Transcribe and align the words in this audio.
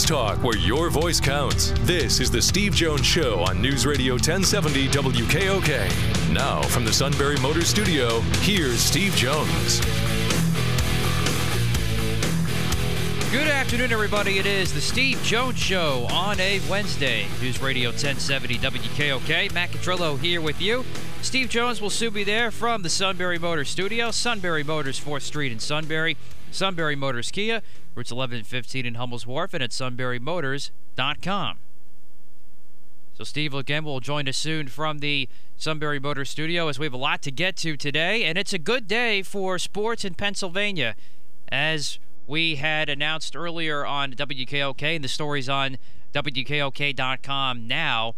Sports 0.00 0.36
talk 0.36 0.44
where 0.44 0.56
your 0.56 0.88
voice 0.88 1.20
counts. 1.20 1.72
This 1.80 2.20
is 2.20 2.30
the 2.30 2.40
Steve 2.40 2.74
Jones 2.74 3.04
Show 3.04 3.40
on 3.40 3.60
News 3.60 3.84
Radio 3.84 4.14
1070 4.14 4.88
WKOK. 4.88 6.32
Now, 6.32 6.62
from 6.62 6.84
the 6.84 6.92
Sunbury 6.92 7.36
Motor 7.40 7.64
Studio, 7.64 8.20
here's 8.40 8.80
Steve 8.80 9.14
Jones. 9.14 9.80
Good 13.30 13.48
afternoon, 13.48 13.92
everybody. 13.92 14.38
It 14.38 14.46
is 14.46 14.72
the 14.72 14.80
Steve 14.80 15.20
Jones 15.22 15.58
Show 15.58 16.06
on 16.10 16.40
a 16.40 16.60
Wednesday. 16.70 17.26
News 17.40 17.60
Radio 17.60 17.90
1070 17.90 18.56
WKOK. 18.58 19.52
Matt 19.52 19.70
Catrillo 19.70 20.18
here 20.18 20.40
with 20.40 20.60
you. 20.62 20.84
Steve 21.22 21.48
Jones 21.48 21.80
will 21.80 21.90
soon 21.90 22.12
be 22.12 22.24
there 22.24 22.50
from 22.50 22.82
the 22.82 22.88
Sunbury 22.88 23.38
Motors 23.38 23.68
Studio. 23.68 24.10
Sunbury 24.10 24.64
Motors, 24.64 24.98
4th 24.98 25.22
Street 25.22 25.52
in 25.52 25.58
Sunbury. 25.58 26.16
Sunbury 26.50 26.96
Motors 26.96 27.30
Kia, 27.30 27.62
routes 27.94 28.10
11 28.10 28.38
and 28.38 28.46
15 28.46 28.84
in 28.84 28.94
Hummel's 28.94 29.26
Wharf, 29.26 29.54
and 29.54 29.62
at 29.62 29.70
sunburymotors.com. 29.70 31.58
So 33.14 33.24
Steve 33.24 33.54
again 33.54 33.84
will 33.84 34.00
join 34.00 34.28
us 34.28 34.36
soon 34.36 34.66
from 34.66 34.98
the 34.98 35.28
Sunbury 35.56 36.00
Motors 36.00 36.30
Studio 36.30 36.68
as 36.68 36.78
we 36.78 36.86
have 36.86 36.94
a 36.94 36.98
lot 36.98 37.22
to 37.22 37.30
get 37.30 37.54
to 37.58 37.76
today, 37.76 38.24
and 38.24 38.36
it's 38.36 38.52
a 38.52 38.58
good 38.58 38.88
day 38.88 39.22
for 39.22 39.58
sports 39.58 40.04
in 40.04 40.14
Pennsylvania, 40.14 40.96
as 41.52 41.98
we 42.26 42.56
had 42.56 42.88
announced 42.88 43.36
earlier 43.36 43.84
on 43.84 44.14
WKOK, 44.14 44.96
and 44.96 45.04
the 45.04 45.08
stories 45.08 45.48
on 45.48 45.76
WKOK.com 46.14 47.68
now. 47.68 48.14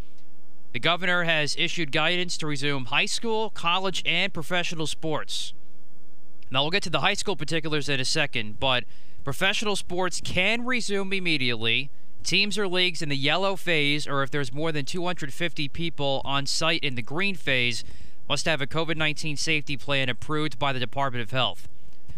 The 0.73 0.79
governor 0.79 1.23
has 1.23 1.55
issued 1.55 1.91
guidance 1.91 2.35
to 2.37 2.47
resume 2.47 2.85
high 2.85 3.05
school, 3.05 3.51
college, 3.51 4.01
and 4.07 4.33
professional 4.33 4.87
sports. 4.87 5.53
Now, 6.49 6.63
we'll 6.63 6.71
get 6.71 6.81
to 6.83 6.89
the 6.89 7.01
high 7.01 7.13
school 7.13 7.35
particulars 7.35 7.89
in 7.89 7.99
a 7.99 8.05
second, 8.05 8.59
but 8.59 8.83
professional 9.23 9.75
sports 9.75 10.19
can 10.19 10.65
resume 10.65 11.13
immediately. 11.13 11.91
Teams 12.23 12.57
or 12.57 12.67
leagues 12.67 13.03
in 13.03 13.09
the 13.09 13.17
yellow 13.17 13.55
phase, 13.55 14.07
or 14.07 14.23
if 14.23 14.31
there's 14.31 14.51
more 14.51 14.71
than 14.71 14.83
250 14.83 15.67
people 15.69 16.21
on 16.25 16.47
site 16.47 16.83
in 16.83 16.95
the 16.95 17.01
green 17.03 17.35
phase, 17.35 17.83
must 18.27 18.45
have 18.45 18.59
a 18.59 18.65
COVID 18.65 18.97
19 18.97 19.37
safety 19.37 19.77
plan 19.77 20.09
approved 20.09 20.57
by 20.57 20.73
the 20.73 20.79
Department 20.79 21.21
of 21.21 21.29
Health. 21.29 21.67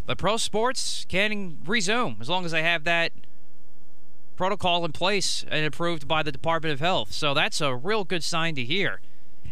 But 0.06 0.16
pro 0.16 0.38
sports 0.38 1.04
can 1.08 1.58
resume 1.66 2.16
as 2.20 2.30
long 2.30 2.46
as 2.46 2.52
they 2.52 2.62
have 2.62 2.84
that 2.84 3.12
protocol 4.36 4.84
in 4.84 4.92
place 4.92 5.44
and 5.50 5.64
approved 5.64 6.06
by 6.06 6.22
the 6.22 6.30
Department 6.30 6.72
of 6.72 6.80
Health. 6.80 7.12
So 7.12 7.34
that's 7.34 7.60
a 7.60 7.74
real 7.74 8.04
good 8.04 8.22
sign 8.22 8.54
to 8.56 8.64
hear. 8.64 9.00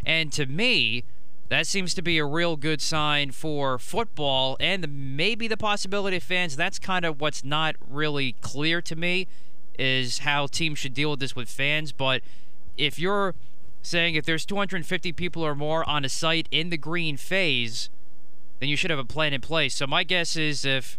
And 0.05 0.31
to 0.33 0.47
me, 0.47 1.05
that 1.49 1.67
seems 1.67 1.95
to 1.95 2.03
be 2.03 2.19
a 2.19 2.25
real 2.25 2.57
good 2.57 2.81
sign 2.81 3.31
for 3.31 3.79
football 3.79 4.57
and 4.61 4.83
the, 4.83 4.89
maybe 4.89 5.49
the 5.49 5.57
possibility 5.57 6.17
of 6.17 6.23
fans. 6.23 6.57
That's 6.57 6.79
kind 6.79 7.05
of 7.05 7.21
what's 7.21 7.45
not 7.45 7.77
really 7.89 8.33
clear 8.41 8.81
to 8.83 8.97
me 8.97 9.27
is 9.79 10.21
how 10.21 10.47
teams 10.47 10.79
should 10.79 10.95
deal 10.95 11.11
with 11.11 11.21
this 11.21 11.35
with 11.35 11.49
fans. 11.49 11.93
But 11.93 12.23
if 12.77 12.99
you're 12.99 13.35
saying 13.83 14.15
if 14.15 14.25
there's 14.25 14.47
250 14.47 15.13
people 15.13 15.43
or 15.43 15.55
more 15.55 15.89
on 15.89 16.05
a 16.05 16.09
site 16.09 16.49
in 16.51 16.71
the 16.71 16.77
green 16.77 17.17
phase, 17.17 17.91
then 18.61 18.69
you 18.69 18.77
should 18.77 18.91
have 18.91 18.99
a 18.99 19.05
plan 19.05 19.33
in 19.33 19.41
place. 19.41 19.75
So 19.75 19.87
my 19.87 20.05
guess 20.05 20.37
is 20.37 20.65
if 20.65 20.99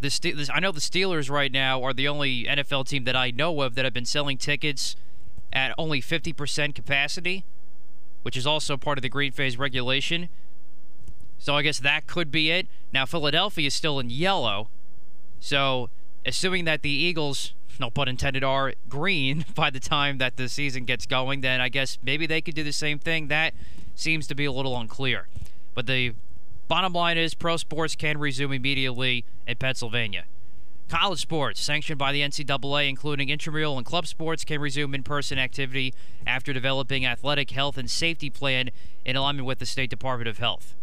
the 0.00 0.10
Ste- 0.10 0.50
I 0.52 0.60
know 0.60 0.72
the 0.72 0.80
Steelers 0.80 1.30
right 1.30 1.50
now 1.50 1.82
are 1.82 1.92
the 1.92 2.08
only 2.08 2.44
NFL 2.44 2.88
team 2.88 3.04
that 3.04 3.16
I 3.16 3.30
know 3.30 3.62
of 3.62 3.74
that 3.74 3.84
have 3.84 3.94
been 3.94 4.04
selling 4.04 4.38
tickets 4.38 4.96
at 5.52 5.74
only 5.78 6.00
50% 6.00 6.74
capacity 6.74 7.44
which 8.24 8.38
is 8.38 8.46
also 8.46 8.78
part 8.78 8.96
of 8.96 9.02
the 9.02 9.08
green 9.10 9.30
phase 9.30 9.58
regulation. 9.58 10.30
So 11.38 11.54
I 11.54 11.62
guess 11.62 11.78
that 11.80 12.06
could 12.06 12.32
be 12.32 12.50
it. 12.50 12.66
Now, 12.90 13.04
Philadelphia 13.04 13.66
is 13.66 13.74
still 13.74 14.00
in 14.00 14.08
yellow. 14.08 14.68
So, 15.40 15.90
assuming 16.24 16.64
that 16.64 16.80
the 16.80 16.88
Eagles, 16.88 17.52
no 17.78 17.90
pun 17.90 18.08
intended, 18.08 18.42
are 18.42 18.72
green 18.88 19.44
by 19.54 19.68
the 19.68 19.78
time 19.78 20.16
that 20.18 20.38
the 20.38 20.48
season 20.48 20.86
gets 20.86 21.04
going, 21.04 21.42
then 21.42 21.60
I 21.60 21.68
guess 21.68 21.98
maybe 22.02 22.26
they 22.26 22.40
could 22.40 22.54
do 22.54 22.64
the 22.64 22.72
same 22.72 22.98
thing. 22.98 23.28
That 23.28 23.52
seems 23.94 24.26
to 24.28 24.34
be 24.34 24.46
a 24.46 24.52
little 24.52 24.74
unclear. 24.74 25.28
But 25.74 25.86
the 25.86 26.14
bottom 26.68 26.92
line 26.92 27.18
is 27.18 27.34
pro 27.34 27.56
sports 27.56 27.94
can 27.94 28.18
resume 28.18 28.52
immediately 28.52 29.24
in 29.46 29.56
Pennsylvania. 29.56 30.24
College 30.88 31.20
sports, 31.20 31.60
sanctioned 31.60 31.98
by 31.98 32.12
the 32.12 32.20
NCAA, 32.20 32.88
including 32.88 33.30
intramural 33.30 33.78
and 33.78 33.86
club 33.86 34.06
sports, 34.06 34.44
can 34.44 34.60
resume 34.60 34.94
in 34.94 35.02
person 35.02 35.38
activity 35.38 35.94
after 36.26 36.52
developing 36.52 37.06
athletic 37.06 37.50
health 37.50 37.78
and 37.78 37.90
safety 37.90 38.28
plan 38.28 38.70
in 39.04 39.16
alignment 39.16 39.46
with 39.46 39.58
the 39.58 39.66
State 39.66 39.88
Department 39.88 40.28
of 40.28 40.38
Health. 40.38 40.74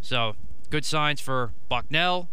So, 0.00 0.34
good 0.70 0.84
signs 0.84 1.20
for 1.20 1.52
Bucknell, 1.68 2.28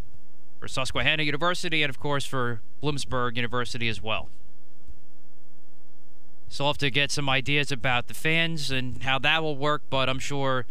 for 0.59 0.67
Susquehanna 0.67 1.23
University, 1.23 1.83
and 1.83 1.89
of 1.89 1.99
course 1.99 2.25
for 2.25 2.61
Bloomsburg 2.81 3.35
University 3.35 3.87
as 3.87 4.01
well. 4.01 4.29
So, 6.49 6.65
I'll 6.65 6.71
have 6.71 6.77
to 6.79 6.89
get 6.89 7.11
some 7.11 7.29
ideas 7.29 7.71
about 7.71 8.07
the 8.07 8.13
fans 8.15 8.71
and 8.71 9.03
how 9.03 9.19
that 9.19 9.43
will 9.43 9.57
work, 9.57 9.83
but 9.91 10.09
I'm 10.09 10.19
sure 10.19 10.65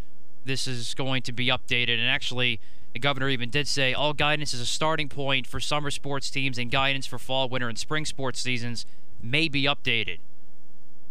this 0.45 0.67
is 0.67 0.95
going 0.95 1.23
to 1.23 1.33
be 1.33 1.49
updated. 1.49 1.99
And 1.99 2.09
actually, 2.09 2.61
the 2.93 2.99
governor 2.99 3.29
even 3.29 3.51
did 3.51 3.67
say 3.67 3.93
all 3.93 4.13
guidance 4.13 4.55
is 4.55 4.61
a 4.61 4.67
starting 4.67 5.09
point 5.09 5.47
for 5.47 5.61
summer 5.61 5.91
sports 5.91 6.31
teams 6.31 6.59
and 6.59 6.71
guidance 6.71 7.07
for 7.07 7.19
fall, 7.19 7.49
winter, 7.49 7.69
and 7.69 7.79
spring 7.79 8.05
sports 8.05 8.41
seasons 8.41 8.87
may 9.23 9.49
be 9.49 9.65
updated. 9.65 10.19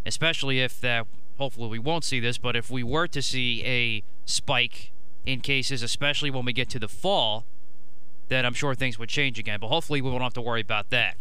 Especially 0.06 0.60
if 0.60 0.80
that, 0.82 1.08
hopefully 1.38 1.70
we 1.70 1.80
won't 1.80 2.04
see 2.04 2.20
this, 2.20 2.38
but 2.38 2.56
if 2.56 2.70
we 2.70 2.84
were 2.84 3.08
to 3.08 3.22
see 3.22 3.64
a 3.66 4.04
spike 4.26 4.92
in 5.26 5.42
cases, 5.42 5.82
especially 5.82 6.30
when 6.30 6.46
we 6.46 6.54
get 6.54 6.70
to 6.70 6.80
the 6.80 6.88
fall, 6.88 7.46
then 8.30 8.46
I'm 8.46 8.54
sure 8.54 8.76
things 8.76 8.98
would 9.00 9.10
change 9.10 9.40
again. 9.40 9.60
But 9.60 9.68
hopefully 9.68 10.02
we 10.02 10.10
won't 10.10 10.24
have 10.24 10.34
to 10.34 10.42
worry 10.42 10.62
about 10.62 10.90
that. 10.90 11.16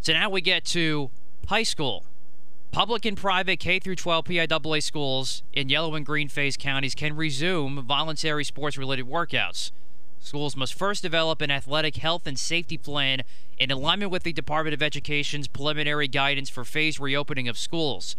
So 0.00 0.12
now 0.12 0.30
we 0.30 0.40
get 0.40 0.64
to 0.66 1.10
high 1.48 1.62
school. 1.62 2.04
Public 2.72 3.04
and 3.04 3.16
private 3.16 3.58
K 3.58 3.80
through 3.80 3.96
12 3.96 4.26
PIAA 4.26 4.80
schools 4.80 5.42
in 5.52 5.68
yellow 5.68 5.96
and 5.96 6.06
green 6.06 6.28
phase 6.28 6.56
counties 6.56 6.94
can 6.94 7.16
resume 7.16 7.82
voluntary 7.82 8.44
sports 8.44 8.78
related 8.78 9.08
workouts. 9.08 9.72
Schools 10.20 10.54
must 10.54 10.74
first 10.74 11.02
develop 11.02 11.40
an 11.40 11.50
athletic 11.50 11.96
health 11.96 12.28
and 12.28 12.38
safety 12.38 12.78
plan 12.78 13.22
in 13.58 13.72
alignment 13.72 14.12
with 14.12 14.22
the 14.22 14.32
Department 14.32 14.72
of 14.72 14.84
Education's 14.84 15.48
preliminary 15.48 16.06
guidance 16.06 16.48
for 16.48 16.64
phase 16.64 17.00
reopening 17.00 17.48
of 17.48 17.58
schools. 17.58 18.14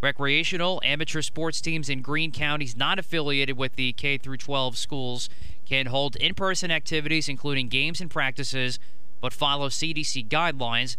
Recreational 0.00 0.80
amateur 0.84 1.20
sports 1.20 1.60
teams 1.60 1.88
in 1.88 2.00
green 2.00 2.30
counties 2.30 2.76
not 2.76 3.00
affiliated 3.00 3.56
with 3.56 3.74
the 3.74 3.92
K 3.94 4.18
through 4.18 4.36
12 4.36 4.78
schools 4.78 5.28
can 5.68 5.86
hold 5.86 6.14
in-person 6.16 6.70
activities 6.70 7.28
including 7.28 7.66
games 7.66 8.00
and 8.00 8.08
practices 8.08 8.78
but 9.20 9.32
follow 9.32 9.68
CDC 9.68 10.28
guidelines. 10.28 10.96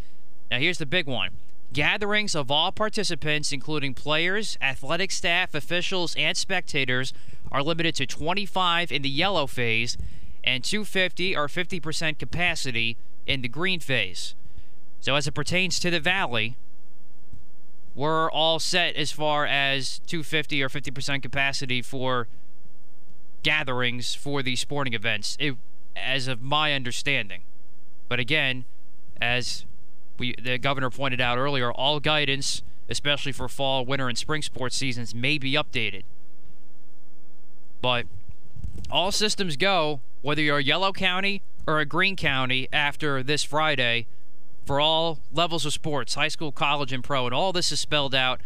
Now 0.51 0.59
here's 0.59 0.77
the 0.79 0.85
big 0.85 1.07
one. 1.07 1.29
Gatherings 1.73 2.33
of 2.33 2.49
all 2.49 2.71
participants, 2.71 3.51
including 3.51 3.93
players, 3.93 4.57
athletic 4.61 5.11
staff, 5.11 5.53
officials, 5.53 6.15
and 6.15 6.35
spectators, 6.37 7.13
are 7.51 7.61
limited 7.61 7.95
to 7.95 8.05
25 8.05 8.91
in 8.91 9.01
the 9.01 9.09
yellow 9.09 9.47
phase 9.47 9.97
and 10.43 10.63
250 10.63 11.35
or 11.35 11.47
50% 11.47 12.17
capacity 12.17 12.97
in 13.25 13.41
the 13.41 13.49
green 13.49 13.79
phase. 13.79 14.33
So, 15.01 15.15
as 15.15 15.27
it 15.27 15.33
pertains 15.33 15.79
to 15.81 15.91
the 15.91 15.99
Valley, 15.99 16.55
we're 17.95 18.31
all 18.31 18.59
set 18.59 18.95
as 18.95 19.11
far 19.11 19.45
as 19.45 19.99
250 20.07 20.63
or 20.63 20.69
50% 20.69 21.21
capacity 21.21 21.81
for 21.81 22.27
gatherings 23.43 24.13
for 24.15 24.41
the 24.41 24.55
sporting 24.55 24.93
events, 24.93 25.35
it, 25.39 25.55
as 25.95 26.27
of 26.27 26.41
my 26.41 26.73
understanding. 26.73 27.41
But 28.07 28.19
again, 28.19 28.65
as 29.19 29.65
we 30.19 30.35
the 30.41 30.57
governor 30.57 30.89
pointed 30.89 31.21
out 31.21 31.37
earlier, 31.37 31.71
all 31.71 31.99
guidance, 31.99 32.63
especially 32.89 33.31
for 33.31 33.47
fall, 33.47 33.85
winter, 33.85 34.07
and 34.07 34.17
spring 34.17 34.41
sports 34.41 34.75
seasons, 34.75 35.13
may 35.13 35.37
be 35.37 35.53
updated. 35.53 36.03
But 37.81 38.05
all 38.89 39.11
systems 39.11 39.57
go, 39.57 40.01
whether 40.21 40.41
you're 40.41 40.57
a 40.57 40.63
yellow 40.63 40.91
county 40.91 41.41
or 41.65 41.79
a 41.79 41.85
green 41.85 42.15
county, 42.15 42.67
after 42.71 43.21
this 43.21 43.43
Friday, 43.43 44.07
for 44.65 44.79
all 44.79 45.19
levels 45.33 45.65
of 45.65 45.73
sports, 45.73 46.15
high 46.15 46.27
school, 46.27 46.51
college, 46.51 46.91
and 46.91 47.03
pro, 47.03 47.25
and 47.25 47.33
all 47.33 47.53
this 47.53 47.71
is 47.71 47.79
spelled 47.79 48.15
out 48.15 48.41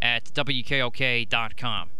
at 0.00 0.24
WKOK.com. 0.34 1.90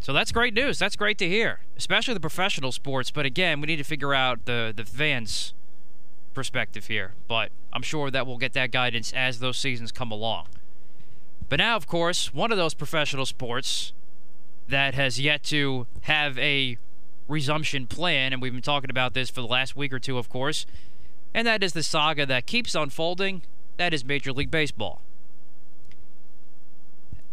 So 0.00 0.12
that's 0.12 0.32
great 0.32 0.52
news. 0.52 0.80
That's 0.80 0.96
great 0.96 1.16
to 1.18 1.28
hear, 1.28 1.60
especially 1.76 2.14
the 2.14 2.20
professional 2.20 2.72
sports. 2.72 3.12
But 3.12 3.24
again, 3.24 3.60
we 3.60 3.68
need 3.68 3.76
to 3.76 3.84
figure 3.84 4.12
out 4.12 4.46
the 4.46 4.72
the 4.74 4.84
fans 4.84 5.54
perspective 6.34 6.86
here, 6.86 7.14
but 7.28 7.50
I'm 7.72 7.82
sure 7.82 8.10
that 8.10 8.26
we'll 8.26 8.38
get 8.38 8.52
that 8.54 8.70
guidance 8.70 9.12
as 9.12 9.38
those 9.38 9.56
seasons 9.56 9.92
come 9.92 10.10
along. 10.10 10.48
But 11.48 11.56
now, 11.58 11.76
of 11.76 11.86
course, 11.86 12.32
one 12.32 12.50
of 12.50 12.58
those 12.58 12.74
professional 12.74 13.26
sports 13.26 13.92
that 14.68 14.94
has 14.94 15.20
yet 15.20 15.42
to 15.44 15.86
have 16.02 16.38
a 16.38 16.78
resumption 17.28 17.86
plan, 17.86 18.32
and 18.32 18.40
we've 18.40 18.52
been 18.52 18.62
talking 18.62 18.90
about 18.90 19.14
this 19.14 19.30
for 19.30 19.40
the 19.40 19.46
last 19.46 19.76
week 19.76 19.92
or 19.92 19.98
two, 19.98 20.18
of 20.18 20.28
course, 20.28 20.66
and 21.34 21.46
that 21.46 21.62
is 21.62 21.72
the 21.72 21.82
saga 21.82 22.26
that 22.26 22.46
keeps 22.46 22.74
unfolding. 22.74 23.42
That 23.76 23.94
is 23.94 24.04
Major 24.04 24.32
League 24.32 24.50
Baseball. 24.50 25.00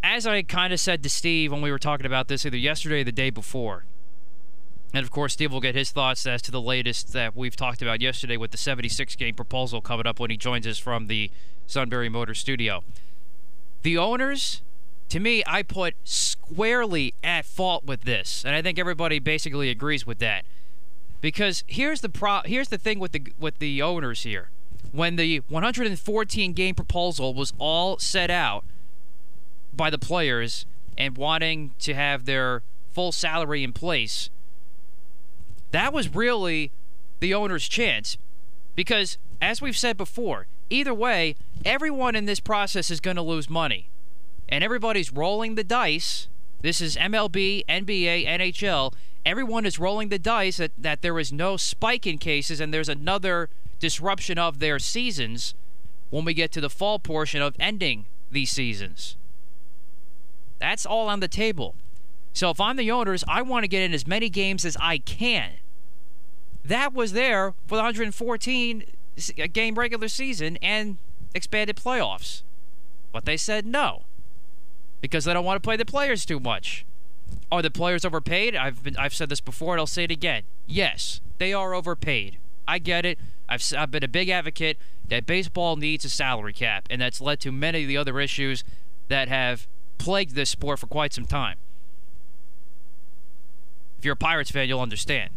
As 0.01 0.25
I 0.25 0.41
kind 0.43 0.71
of 0.71 0.79
said 0.79 1.03
to 1.03 1.09
Steve 1.09 1.51
when 1.51 1.61
we 1.61 1.71
were 1.71 1.79
talking 1.79 2.05
about 2.05 2.29
this 2.29 2.45
either 2.45 2.57
yesterday 2.57 3.01
or 3.01 3.03
the 3.03 3.11
day 3.11 3.29
before, 3.29 3.85
and 4.93 5.03
of 5.03 5.11
course, 5.11 5.33
Steve 5.33 5.51
will 5.51 5.61
get 5.61 5.75
his 5.75 5.91
thoughts 5.91 6.25
as 6.25 6.41
to 6.43 6.51
the 6.51 6.61
latest 6.61 7.13
that 7.13 7.35
we've 7.35 7.55
talked 7.55 7.81
about 7.81 8.01
yesterday 8.01 8.37
with 8.37 8.51
the 8.51 8.57
76 8.57 9.15
game 9.15 9.35
proposal 9.35 9.81
coming 9.81 10.07
up 10.07 10.19
when 10.19 10.31
he 10.31 10.37
joins 10.37 10.65
us 10.65 10.79
from 10.79 11.07
the 11.07 11.29
Sunbury 11.67 12.09
Motor 12.09 12.33
Studio. 12.33 12.83
The 13.83 13.97
owners, 13.97 14.61
to 15.09 15.19
me, 15.19 15.43
I 15.45 15.61
put 15.61 15.93
squarely 16.03 17.13
at 17.23 17.45
fault 17.45 17.85
with 17.85 18.01
this, 18.01 18.43
and 18.43 18.55
I 18.55 18.61
think 18.61 18.79
everybody 18.79 19.19
basically 19.19 19.69
agrees 19.69 20.05
with 20.07 20.17
that. 20.19 20.43
Because 21.21 21.63
here's 21.67 22.01
the 22.01 22.09
pro- 22.09 22.41
here's 22.45 22.69
the 22.69 22.77
thing 22.77 22.97
with 22.97 23.11
the 23.11 23.21
with 23.37 23.59
the 23.59 23.81
owners 23.81 24.23
here. 24.23 24.49
When 24.91 25.17
the 25.17 25.39
114 25.49 26.53
game 26.53 26.73
proposal 26.73 27.33
was 27.33 27.53
all 27.59 27.99
set 27.99 28.31
out 28.31 28.63
by 29.73 29.89
the 29.89 29.99
players 29.99 30.65
and 30.97 31.15
wanting 31.15 31.71
to 31.79 31.93
have 31.93 32.25
their 32.25 32.63
full 32.91 33.11
salary 33.11 33.63
in 33.63 33.73
place, 33.73 34.29
that 35.71 35.93
was 35.93 36.13
really 36.13 36.71
the 37.19 37.33
owner's 37.33 37.67
chance. 37.67 38.17
Because, 38.75 39.17
as 39.41 39.61
we've 39.61 39.77
said 39.77 39.97
before, 39.97 40.47
either 40.69 40.93
way, 40.93 41.35
everyone 41.65 42.15
in 42.15 42.25
this 42.25 42.39
process 42.39 42.89
is 42.89 42.99
going 42.99 43.17
to 43.17 43.21
lose 43.21 43.49
money. 43.49 43.89
And 44.47 44.63
everybody's 44.63 45.11
rolling 45.11 45.55
the 45.55 45.63
dice. 45.63 46.27
This 46.61 46.81
is 46.81 46.95
MLB, 46.95 47.65
NBA, 47.67 48.25
NHL. 48.25 48.93
Everyone 49.25 49.65
is 49.65 49.79
rolling 49.79 50.09
the 50.09 50.19
dice 50.19 50.57
that, 50.57 50.71
that 50.77 51.01
there 51.01 51.19
is 51.19 51.31
no 51.31 51.57
spike 51.57 52.07
in 52.07 52.17
cases 52.17 52.59
and 52.59 52.73
there's 52.73 52.89
another 52.89 53.49
disruption 53.79 54.37
of 54.37 54.59
their 54.59 54.79
seasons 54.79 55.53
when 56.09 56.25
we 56.25 56.33
get 56.33 56.51
to 56.53 56.61
the 56.61 56.69
fall 56.69 56.99
portion 56.99 57.41
of 57.41 57.55
ending 57.59 58.05
these 58.31 58.49
seasons. 58.49 59.15
That's 60.59 60.85
all 60.85 61.07
on 61.07 61.19
the 61.19 61.27
table. 61.27 61.75
So 62.33 62.49
if 62.49 62.59
I'm 62.61 62.77
the 62.77 62.91
owners, 62.91 63.23
I 63.27 63.41
want 63.41 63.63
to 63.63 63.67
get 63.67 63.81
in 63.81 63.93
as 63.93 64.07
many 64.07 64.29
games 64.29 64.65
as 64.65 64.77
I 64.79 64.99
can. 64.99 65.53
That 66.63 66.93
was 66.93 67.13
there 67.13 67.53
for 67.67 67.75
the 67.75 67.81
114 67.81 68.83
uh, 69.17 69.47
game 69.51 69.75
regular 69.75 70.07
season 70.07 70.57
and 70.61 70.97
expanded 71.33 71.75
playoffs. 71.75 72.43
But 73.11 73.25
they 73.25 73.37
said 73.37 73.65
no 73.65 74.03
because 75.01 75.25
they 75.25 75.33
don't 75.33 75.45
want 75.45 75.61
to 75.61 75.65
play 75.65 75.77
the 75.77 75.85
players 75.85 76.25
too 76.25 76.39
much. 76.39 76.85
Are 77.51 77.61
the 77.61 77.71
players 77.71 78.05
overpaid? 78.05 78.55
I've 78.55 78.83
been 78.83 78.97
I've 78.97 79.13
said 79.13 79.29
this 79.29 79.41
before 79.41 79.73
and 79.73 79.79
I'll 79.79 79.87
say 79.87 80.03
it 80.03 80.11
again. 80.11 80.43
Yes, 80.67 81.21
they 81.37 81.53
are 81.53 81.73
overpaid. 81.73 82.37
I 82.67 82.79
get 82.79 83.05
it. 83.05 83.17
I've 83.47 83.63
I've 83.75 83.91
been 83.91 84.03
a 84.03 84.07
big 84.07 84.29
advocate 84.29 84.77
that 85.07 85.25
baseball 85.25 85.75
needs 85.75 86.05
a 86.05 86.09
salary 86.09 86.53
cap 86.53 86.87
and 86.89 87.01
that's 87.01 87.19
led 87.19 87.39
to 87.41 87.51
many 87.51 87.83
of 87.83 87.87
the 87.87 87.97
other 87.97 88.19
issues 88.19 88.63
that 89.07 89.27
have 89.27 89.67
plagued 89.97 90.35
this 90.35 90.51
sport 90.51 90.79
for 90.79 90.87
quite 90.87 91.13
some 91.13 91.25
time. 91.25 91.57
If 93.99 94.05
you're 94.05 94.13
a 94.13 94.17
Pirates 94.17 94.49
fan, 94.49 94.69
you'll 94.69 94.79
understand. 94.79 95.31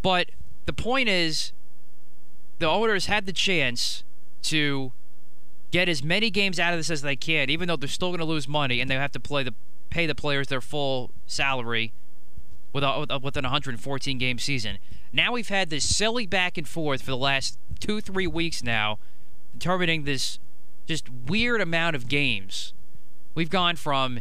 But 0.00 0.30
the 0.64 0.72
point 0.72 1.10
is, 1.10 1.52
the 2.58 2.66
owners 2.66 3.04
had 3.04 3.26
the 3.26 3.34
chance 3.34 4.02
to 4.44 4.92
get 5.70 5.90
as 5.90 6.02
many 6.02 6.30
games 6.30 6.58
out 6.58 6.72
of 6.72 6.78
this 6.78 6.90
as 6.90 7.02
they 7.02 7.16
can, 7.16 7.50
even 7.50 7.68
though 7.68 7.76
they're 7.76 7.88
still 7.88 8.08
going 8.08 8.18
to 8.18 8.24
lose 8.24 8.48
money 8.48 8.80
and 8.80 8.90
they 8.90 8.94
have 8.94 9.12
to 9.12 9.20
play 9.20 9.42
the 9.42 9.54
pay 9.90 10.06
the 10.06 10.14
players 10.14 10.46
their 10.46 10.60
full 10.60 11.10
salary 11.26 11.92
with 12.72 12.84
a, 12.84 13.18
within 13.22 13.44
a 13.44 13.48
114 13.48 14.18
game 14.18 14.38
season. 14.38 14.78
Now 15.12 15.32
we've 15.32 15.48
had 15.48 15.68
this 15.68 15.84
silly 15.84 16.26
back 16.26 16.56
and 16.56 16.66
forth 16.66 17.02
for 17.02 17.10
the 17.10 17.16
last 17.16 17.58
two 17.78 18.00
three 18.00 18.26
weeks 18.26 18.62
now, 18.62 18.98
determining 19.52 20.04
this 20.04 20.38
just 20.86 21.10
weird 21.10 21.60
amount 21.60 21.96
of 21.96 22.08
games. 22.08 22.72
We've 23.34 23.50
gone 23.50 23.76
from 23.76 24.20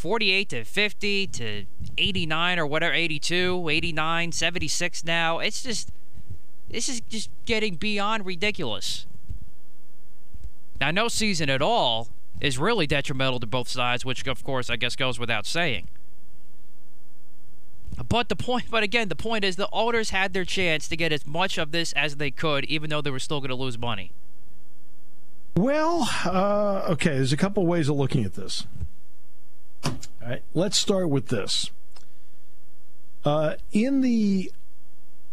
48 0.00 0.48
to 0.48 0.64
50 0.64 1.26
to 1.26 1.66
89 1.98 2.58
or 2.58 2.66
whatever, 2.66 2.94
82, 2.94 3.68
89, 3.68 4.32
76 4.32 5.04
now. 5.04 5.40
It's 5.40 5.62
just, 5.62 5.92
this 6.70 6.88
is 6.88 7.02
just 7.02 7.28
getting 7.44 7.74
beyond 7.74 8.24
ridiculous. 8.24 9.06
Now, 10.80 10.90
no 10.90 11.08
season 11.08 11.50
at 11.50 11.60
all 11.60 12.08
is 12.40 12.56
really 12.56 12.86
detrimental 12.86 13.40
to 13.40 13.46
both 13.46 13.68
sides, 13.68 14.02
which, 14.02 14.26
of 14.26 14.42
course, 14.42 14.70
I 14.70 14.76
guess 14.76 14.96
goes 14.96 15.18
without 15.18 15.44
saying. 15.44 15.88
But 18.08 18.30
the 18.30 18.36
point, 18.36 18.70
but 18.70 18.82
again, 18.82 19.08
the 19.08 19.16
point 19.16 19.44
is 19.44 19.56
the 19.56 19.68
owners 19.70 20.08
had 20.08 20.32
their 20.32 20.46
chance 20.46 20.88
to 20.88 20.96
get 20.96 21.12
as 21.12 21.26
much 21.26 21.58
of 21.58 21.72
this 21.72 21.92
as 21.92 22.16
they 22.16 22.30
could, 22.30 22.64
even 22.64 22.88
though 22.88 23.02
they 23.02 23.10
were 23.10 23.18
still 23.18 23.40
going 23.40 23.50
to 23.50 23.54
lose 23.54 23.76
money. 23.76 24.12
Well, 25.58 26.08
uh, 26.24 26.86
okay, 26.92 27.10
there's 27.10 27.34
a 27.34 27.36
couple 27.36 27.66
ways 27.66 27.90
of 27.90 27.96
looking 27.96 28.24
at 28.24 28.32
this. 28.32 28.66
All 30.22 30.28
right, 30.28 30.42
let's 30.54 30.76
start 30.76 31.08
with 31.08 31.28
this. 31.28 31.70
Uh, 33.24 33.54
in 33.72 34.00
the 34.00 34.52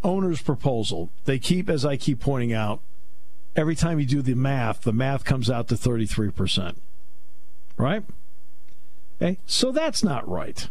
owner's 0.04 0.42
proposal, 0.42 1.10
they 1.26 1.40
keep, 1.40 1.70
as 1.70 1.86
I 1.86 1.98
keep 1.98 2.20
pointing 2.20 2.54
out, 2.54 2.82
every 3.56 3.76
time 3.76 4.00
you 4.00 4.06
do 4.06 4.22
the 4.22 4.36
math, 4.36 4.82
the 4.82 4.94
math 4.94 5.26
comes 5.26 5.50
out 5.50 5.68
to 5.70 5.76
33%. 5.76 6.76
Right? 7.78 8.04
Okay, 9.22 9.38
so 9.46 9.72
that's 9.72 10.04
not 10.04 10.28
right. 10.28 10.70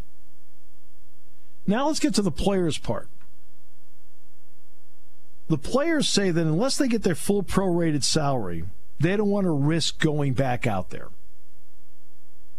Now 1.65 1.87
let's 1.87 1.99
get 1.99 2.13
to 2.15 2.21
the 2.21 2.31
players' 2.31 2.77
part. 2.77 3.09
The 5.49 5.57
players 5.57 6.07
say 6.07 6.31
that 6.31 6.41
unless 6.41 6.77
they 6.77 6.87
get 6.87 7.03
their 7.03 7.15
full 7.15 7.43
prorated 7.43 8.03
salary, 8.03 8.65
they 8.99 9.15
don't 9.15 9.29
want 9.29 9.45
to 9.45 9.51
risk 9.51 9.99
going 9.99 10.33
back 10.33 10.65
out 10.65 10.89
there. 10.89 11.09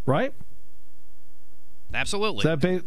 Right? 0.06 0.32
Absolutely. 1.94 2.42
that 2.44 2.60
ba- 2.60 2.82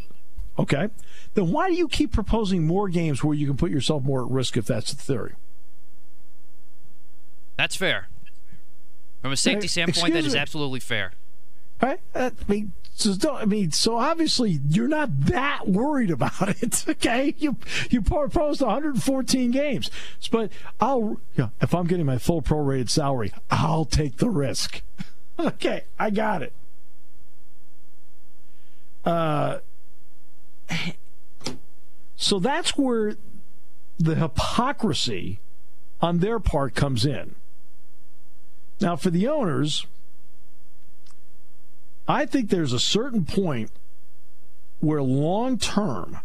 okay. 0.60 0.90
Then 1.34 1.52
why 1.52 1.70
do 1.70 1.76
you 1.76 1.88
keep 1.88 2.12
proposing 2.12 2.66
more 2.66 2.90
games 2.90 3.24
where 3.24 3.34
you 3.36 3.48
can 3.48 3.58
put 3.58 3.72
yourself 3.72 4.04
more 4.04 4.24
at 4.26 4.30
risk 4.32 4.58
if 4.58 4.66
that's 4.66 4.94
the 4.94 5.02
theory? 5.02 5.34
That's 7.58 7.76
fair. 7.76 8.08
From 9.22 9.32
a 9.32 9.38
safety 9.38 9.68
standpoint, 9.68 9.98
Excuse 9.98 10.14
that 10.14 10.28
is 10.28 10.34
me. 10.34 10.40
absolutely 10.40 10.80
fair. 10.80 11.14
Right? 11.82 12.00
Uh, 12.14 12.32
I 12.48 12.52
mean, 12.52 12.74
so 12.94 13.36
I 13.36 13.46
mean, 13.46 13.72
so 13.72 13.98
obviously 13.98 14.60
you're 14.70 14.88
not 14.88 15.10
that 15.28 15.68
worried 15.68 16.12
about 16.12 16.50
it. 16.64 16.84
Okay, 16.88 17.34
you 17.38 17.56
you 17.90 18.02
proposed 18.02 18.62
114 18.62 19.52
games, 19.52 19.90
but 20.32 20.52
I'll 20.80 21.18
yeah, 21.38 21.50
if 21.62 21.74
I'm 21.74 21.88
getting 21.88 22.06
my 22.06 22.18
full 22.18 22.42
prorated 22.42 22.90
salary, 22.90 23.32
I'll 23.50 23.86
take 23.86 24.18
the 24.18 24.30
risk. 24.30 24.82
okay, 25.40 25.84
I 26.00 26.10
got 26.12 26.42
it. 26.44 26.54
Uh, 29.06 29.60
so 32.16 32.40
that's 32.40 32.78
where 32.78 33.16
the 33.98 34.16
hypocrisy 34.16 35.40
on 36.02 36.20
their 36.20 36.40
part 36.40 36.76
comes 36.76 37.06
in. 37.06 37.36
Now, 38.80 38.96
for 38.96 39.12
the 39.12 39.28
owners, 39.28 39.86
I 42.08 42.26
think 42.26 42.50
there's 42.50 42.74
a 42.74 42.80
certain 42.80 43.26
point 43.26 43.72
where 44.80 45.02
long 45.04 45.60
term, 45.60 46.20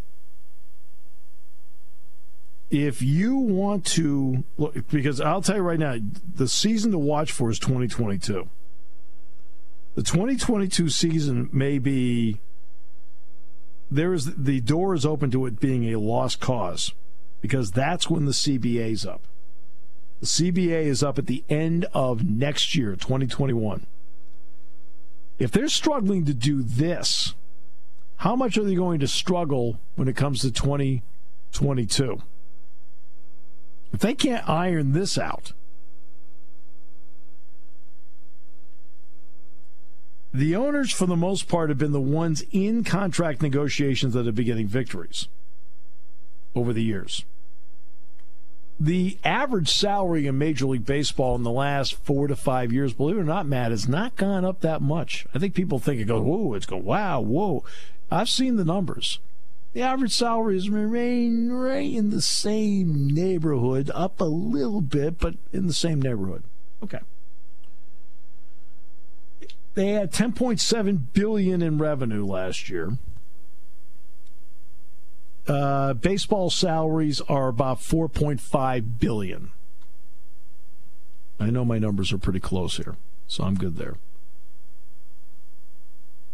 if 2.70 3.02
you 3.02 3.36
want 3.36 3.84
to 3.86 4.44
look, 4.56 4.88
because 4.88 5.20
I'll 5.20 5.42
tell 5.42 5.56
you 5.56 5.62
right 5.62 5.78
now, 5.78 5.96
the 6.34 6.48
season 6.48 6.92
to 6.92 6.98
watch 6.98 7.30
for 7.30 7.50
is 7.50 7.58
2022. 7.58 8.48
The 9.94 10.02
2022 10.02 10.88
season 10.88 11.48
may 11.52 11.78
be 11.78 12.40
there 13.90 14.12
is 14.12 14.34
the 14.36 14.60
door 14.60 14.94
is 14.94 15.06
open 15.06 15.30
to 15.30 15.46
it 15.46 15.60
being 15.60 15.92
a 15.92 15.98
lost 15.98 16.40
cause 16.40 16.92
because 17.40 17.70
that's 17.70 18.10
when 18.10 18.24
the 18.24 18.32
CBA 18.32 18.92
is 18.92 19.06
up. 19.06 19.22
The 20.20 20.26
CBA 20.26 20.84
is 20.84 21.02
up 21.02 21.18
at 21.18 21.26
the 21.26 21.44
end 21.48 21.86
of 21.92 22.24
next 22.24 22.74
year, 22.74 22.96
2021. 22.96 23.86
If 25.38 25.52
they're 25.52 25.68
struggling 25.68 26.24
to 26.24 26.32
do 26.32 26.62
this, 26.62 27.34
how 28.16 28.34
much 28.34 28.56
are 28.56 28.64
they 28.64 28.74
going 28.74 29.00
to 29.00 29.08
struggle 29.08 29.78
when 29.94 30.08
it 30.08 30.16
comes 30.16 30.40
to 30.40 30.50
2022? 30.50 32.22
If 33.92 34.00
they 34.00 34.14
can't 34.14 34.48
iron 34.48 34.92
this 34.92 35.18
out, 35.18 35.52
the 40.32 40.54
owners, 40.56 40.92
for 40.92 41.06
the 41.06 41.16
most 41.16 41.48
part, 41.48 41.68
have 41.70 41.78
been 41.78 41.92
the 41.92 42.00
ones 42.00 42.44
in 42.50 42.84
contract 42.84 43.40
negotiations 43.42 44.12
that 44.14 44.26
have 44.26 44.34
been 44.34 44.46
getting 44.46 44.66
victories 44.66 45.28
over 46.54 46.72
the 46.72 46.82
years. 46.82 47.24
the 48.78 49.18
average 49.24 49.70
salary 49.72 50.26
in 50.26 50.36
Major 50.36 50.66
League 50.66 50.84
Baseball 50.84 51.34
in 51.34 51.42
the 51.42 51.50
last 51.50 51.94
four 51.94 52.26
to 52.28 52.36
five 52.36 52.72
years, 52.72 52.92
believe 52.92 53.16
it 53.16 53.20
or 53.20 53.24
not, 53.24 53.46
Matt, 53.46 53.70
has 53.70 53.88
not 53.88 54.16
gone 54.16 54.44
up 54.44 54.60
that 54.60 54.82
much. 54.82 55.26
I 55.34 55.38
think 55.38 55.54
people 55.54 55.78
think 55.78 56.00
it 56.00 56.04
goes, 56.04 56.22
whoa, 56.22 56.54
it's 56.54 56.66
going, 56.66 56.84
wow, 56.84 57.20
whoa. 57.20 57.64
I've 58.10 58.28
seen 58.28 58.56
the 58.56 58.64
numbers. 58.64 59.18
The 59.72 59.82
average 59.82 60.12
salaries 60.14 60.70
remain 60.70 61.50
right 61.50 61.90
in 61.90 62.10
the 62.10 62.22
same 62.22 63.08
neighborhood, 63.08 63.90
up 63.94 64.20
a 64.20 64.24
little 64.24 64.80
bit, 64.80 65.18
but 65.18 65.34
in 65.52 65.66
the 65.66 65.72
same 65.72 66.00
neighborhood. 66.00 66.44
Okay. 66.82 67.00
They 69.76 69.88
had 69.88 70.10
10.7 70.10 71.12
billion 71.12 71.60
in 71.60 71.76
revenue 71.76 72.24
last 72.24 72.70
year. 72.70 72.96
Uh, 75.46 75.92
baseball 75.92 76.48
salaries 76.48 77.20
are 77.20 77.48
about 77.48 77.80
4.5 77.80 78.98
billion. 78.98 79.50
I 81.38 81.50
know 81.50 81.66
my 81.66 81.78
numbers 81.78 82.10
are 82.10 82.16
pretty 82.16 82.40
close 82.40 82.78
here, 82.78 82.96
so 83.28 83.44
I'm 83.44 83.54
good 83.54 83.76
there. 83.76 83.96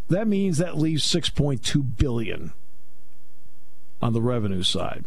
That 0.09 0.29
means 0.29 0.59
that 0.59 0.79
leaves 0.79 1.03
6.2 1.05 1.97
billion 1.99 2.53
on 4.01 4.13
the 4.13 4.23
revenue 4.23 4.63
side. 4.63 5.07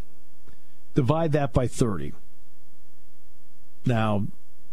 Divide 0.93 1.31
that 1.31 1.53
by 1.53 1.67
30. 1.67 2.11
Now, 3.85 4.27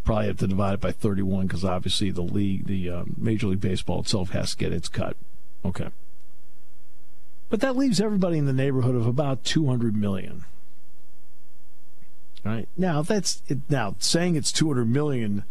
probably 0.05 0.27
have 0.27 0.39
to 0.39 0.47
divide 0.47 0.75
it 0.75 0.81
by 0.81 0.93
31 0.93 1.47
because 1.47 1.65
obviously 1.65 2.11
the 2.11 2.23
league, 2.23 2.67
the 2.67 2.91
uh, 2.91 3.05
Major 3.17 3.49
League 3.49 3.61
Baseball 3.61 4.01
itself 4.01 4.31
has 4.31 4.53
to 4.53 4.57
get 4.57 4.73
its 4.73 4.89
cut. 4.89 5.17
Okay. 5.65 5.89
But 7.49 7.61
that 7.61 7.77
leaves 7.77 8.01
everybody 8.01 8.39
in 8.39 8.47
the 8.47 8.53
neighborhood 8.53 8.95
of 8.95 9.07
about 9.07 9.45
200 9.45 9.95
million. 9.95 10.45
Right 12.45 12.69
now, 12.77 13.03
that's 13.03 13.43
it, 13.47 13.59
now 13.69 13.95
saying 13.99 14.37
it's 14.37 14.51
200 14.51 14.89
million. 14.89 15.45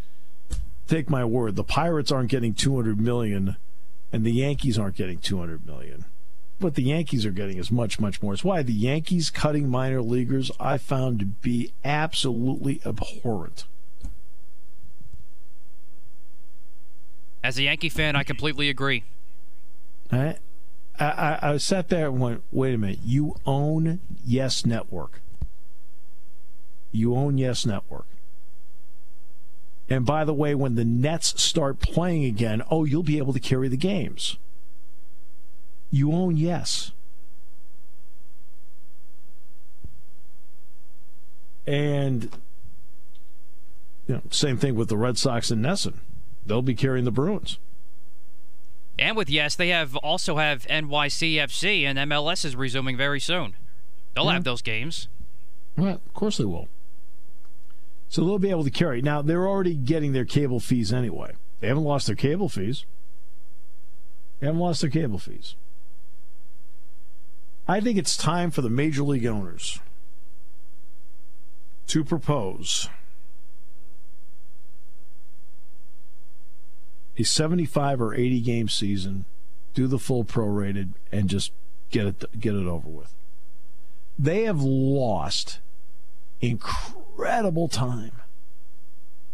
Take 0.88 1.10
my 1.10 1.24
word, 1.24 1.56
the 1.56 1.64
Pirates 1.64 2.12
aren't 2.12 2.30
getting 2.30 2.54
200 2.54 3.00
million, 3.00 3.56
and 4.12 4.26
the 4.26 4.32
Yankees 4.32 4.78
aren't 4.78 4.98
getting 4.98 5.20
200 5.20 5.66
million. 5.66 6.06
What 6.60 6.76
the 6.76 6.84
Yankees 6.84 7.26
are 7.26 7.32
getting 7.32 7.58
is 7.58 7.72
much, 7.72 8.00
much 8.00 8.22
more. 8.22 8.34
It's 8.34 8.44
why 8.44 8.62
the 8.62 8.74
Yankees 8.74 9.30
cutting 9.30 9.70
minor 9.70 10.02
leaguers 10.02 10.52
I 10.60 10.78
found 10.78 11.20
to 11.20 11.26
be 11.26 11.72
absolutely 11.86 12.82
abhorrent. 12.86 13.64
As 17.44 17.58
a 17.58 17.64
Yankee 17.64 17.90
fan, 17.90 18.16
I 18.16 18.24
completely 18.24 18.70
agree. 18.70 19.04
I, 20.12 20.38
I, 21.00 21.40
I 21.42 21.58
sat 21.58 21.90
there 21.90 22.08
and 22.08 22.20
went, 22.20 22.44
wait 22.52 22.76
a 22.76 22.78
minute, 22.78 23.00
you 23.04 23.36
own 23.46 24.00
Yes 24.26 24.66
Network. 24.66 25.22
You 26.92 27.16
own 27.16 27.38
Yes 27.38 27.66
Network. 27.66 28.06
And 29.90 30.06
by 30.06 30.24
the 30.24 30.34
way, 30.34 30.56
when 30.56 30.76
the 30.76 30.86
Nets 30.86 31.42
start 31.42 31.80
playing 31.80 32.24
again, 32.24 32.62
oh, 32.70 32.86
you'll 32.86 33.04
be 33.04 33.18
able 33.18 33.34
to 33.34 33.40
carry 33.40 33.68
the 33.68 33.78
games. 33.78 34.38
You 35.90 36.14
own 36.14 36.38
Yes. 36.38 36.92
And 41.68 42.24
you 44.08 44.16
know, 44.16 44.22
same 44.30 44.58
thing 44.58 44.76
with 44.76 44.90
the 44.90 44.98
Red 44.98 45.18
Sox 45.18 45.52
and 45.52 45.64
NESN. 45.64 45.94
They'll 46.46 46.62
be 46.62 46.76
carrying 46.76 47.06
the 47.06 47.12
Bruins. 47.12 47.60
And 48.98 49.18
with 49.18 49.30
yes, 49.30 49.56
they 49.56 49.70
have 49.70 49.96
also 49.98 50.38
have 50.38 50.66
NYCFC 50.68 51.84
and 51.84 51.98
MLS 52.00 52.46
is 52.46 52.56
resuming 52.56 52.98
very 52.98 53.20
soon. 53.20 53.56
They'll 54.14 54.26
yeah. 54.26 54.34
have 54.34 54.44
those 54.44 54.62
games. 54.62 55.08
Well, 55.78 55.96
of 55.96 56.14
course 56.14 56.38
they 56.38 56.46
will. 56.46 56.68
So 58.10 58.26
they'll 58.26 58.40
be 58.40 58.50
able 58.50 58.66
to 58.66 58.72
carry. 58.72 59.02
Now 59.02 59.22
they're 59.22 59.48
already 59.48 59.76
getting 59.76 60.12
their 60.14 60.26
cable 60.26 60.60
fees 60.60 60.92
anyway. 60.92 61.34
They 61.62 61.68
haven't 61.68 61.84
lost 61.84 62.08
their 62.08 62.16
cable 62.16 62.50
fees. 62.50 62.86
They 64.40 64.48
haven't 64.48 64.62
lost 64.62 64.82
their 64.82 64.90
cable 64.90 65.20
fees. 65.20 65.56
I 67.68 67.80
think 67.80 67.98
it's 67.98 68.18
time 68.18 68.52
for 68.52 68.62
the 68.62 68.70
major 68.70 69.04
league 69.04 69.26
owners 69.26 69.80
to 71.88 72.04
propose 72.04 72.90
a 77.22 77.26
75 77.26 78.02
or 78.02 78.14
80 78.14 78.42
game 78.42 78.70
season, 78.70 79.26
do 79.74 79.88
the 79.88 80.00
full 80.00 80.26
prorated, 80.26 80.90
and 81.12 81.30
just 81.30 81.52
get 81.90 82.06
it 82.06 82.40
get 82.40 82.56
it 82.56 82.68
over 82.68 82.90
with. 82.90 83.14
They 84.18 84.44
have 84.44 84.62
lost 84.62 85.60
incredible 86.42 87.68
time. 87.68 88.12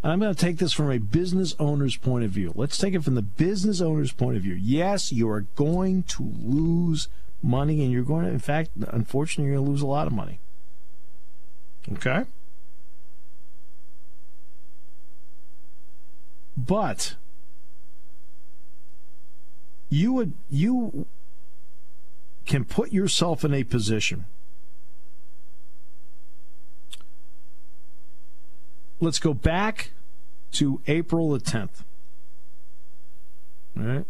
And 0.04 0.12
I'm 0.12 0.20
going 0.20 0.34
to 0.34 0.40
take 0.40 0.58
this 0.58 0.74
from 0.74 0.92
a 0.92 1.00
business 1.00 1.56
owner's 1.60 1.98
point 1.98 2.24
of 2.24 2.32
view. 2.32 2.54
Let's 2.56 2.78
take 2.78 2.94
it 2.94 3.04
from 3.04 3.16
the 3.16 3.22
business 3.22 3.82
owner's 3.82 4.12
point 4.12 4.38
of 4.38 4.44
view. 4.44 4.54
Yes, 4.54 5.12
you 5.12 5.28
are 5.30 5.42
going 5.56 6.04
to 6.04 6.32
lose 6.40 7.08
money, 7.42 7.82
and 7.84 7.92
you're 7.92 8.04
going 8.04 8.26
to, 8.26 8.32
in 8.32 8.40
fact, 8.40 8.70
unfortunately, 8.90 9.46
you're 9.46 9.56
going 9.56 9.66
to 9.66 9.72
lose 9.72 9.82
a 9.82 9.88
lot 9.88 10.08
of 10.08 10.14
money. 10.14 10.40
Okay? 11.94 12.26
But 16.56 17.16
you 19.90 20.14
would 20.14 20.34
you 20.50 21.06
can 22.46 22.64
put 22.64 22.92
yourself 22.92 23.44
in 23.44 23.54
a 23.54 23.64
position 23.64 24.26
let's 29.00 29.20
go 29.20 29.34
back 29.34 29.92
to 30.54 30.82
April 30.88 31.32
the 31.32 31.40
10th. 31.40 31.84
All 33.78 33.84
right. 33.84 34.06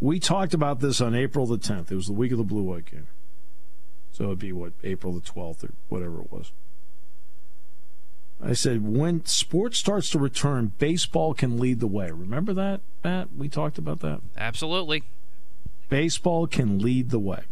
We 0.00 0.20
talked 0.20 0.54
about 0.54 0.80
this 0.80 1.00
on 1.00 1.14
April 1.14 1.46
the 1.46 1.58
10th. 1.58 1.90
It 1.90 1.96
was 1.96 2.06
the 2.06 2.12
week 2.12 2.32
of 2.32 2.38
the 2.38 2.44
Blue 2.44 2.62
White 2.62 2.86
game. 2.86 3.08
So 4.12 4.24
it'd 4.24 4.38
be 4.38 4.52
what, 4.52 4.72
April 4.84 5.12
the 5.12 5.20
12th 5.20 5.64
or 5.64 5.72
whatever 5.88 6.20
it 6.20 6.32
was. 6.32 6.52
I 8.42 8.52
said, 8.52 8.86
when 8.86 9.24
sports 9.24 9.78
starts 9.78 10.10
to 10.10 10.18
return, 10.18 10.72
baseball 10.78 11.34
can 11.34 11.58
lead 11.58 11.80
the 11.80 11.88
way. 11.88 12.10
Remember 12.10 12.52
that, 12.54 12.80
Matt? 13.02 13.28
We 13.36 13.48
talked 13.48 13.78
about 13.78 14.00
that. 14.00 14.20
Absolutely. 14.36 15.02
Baseball 15.88 16.46
can 16.46 16.78
lead 16.78 17.10
the 17.10 17.18
way. 17.18 17.42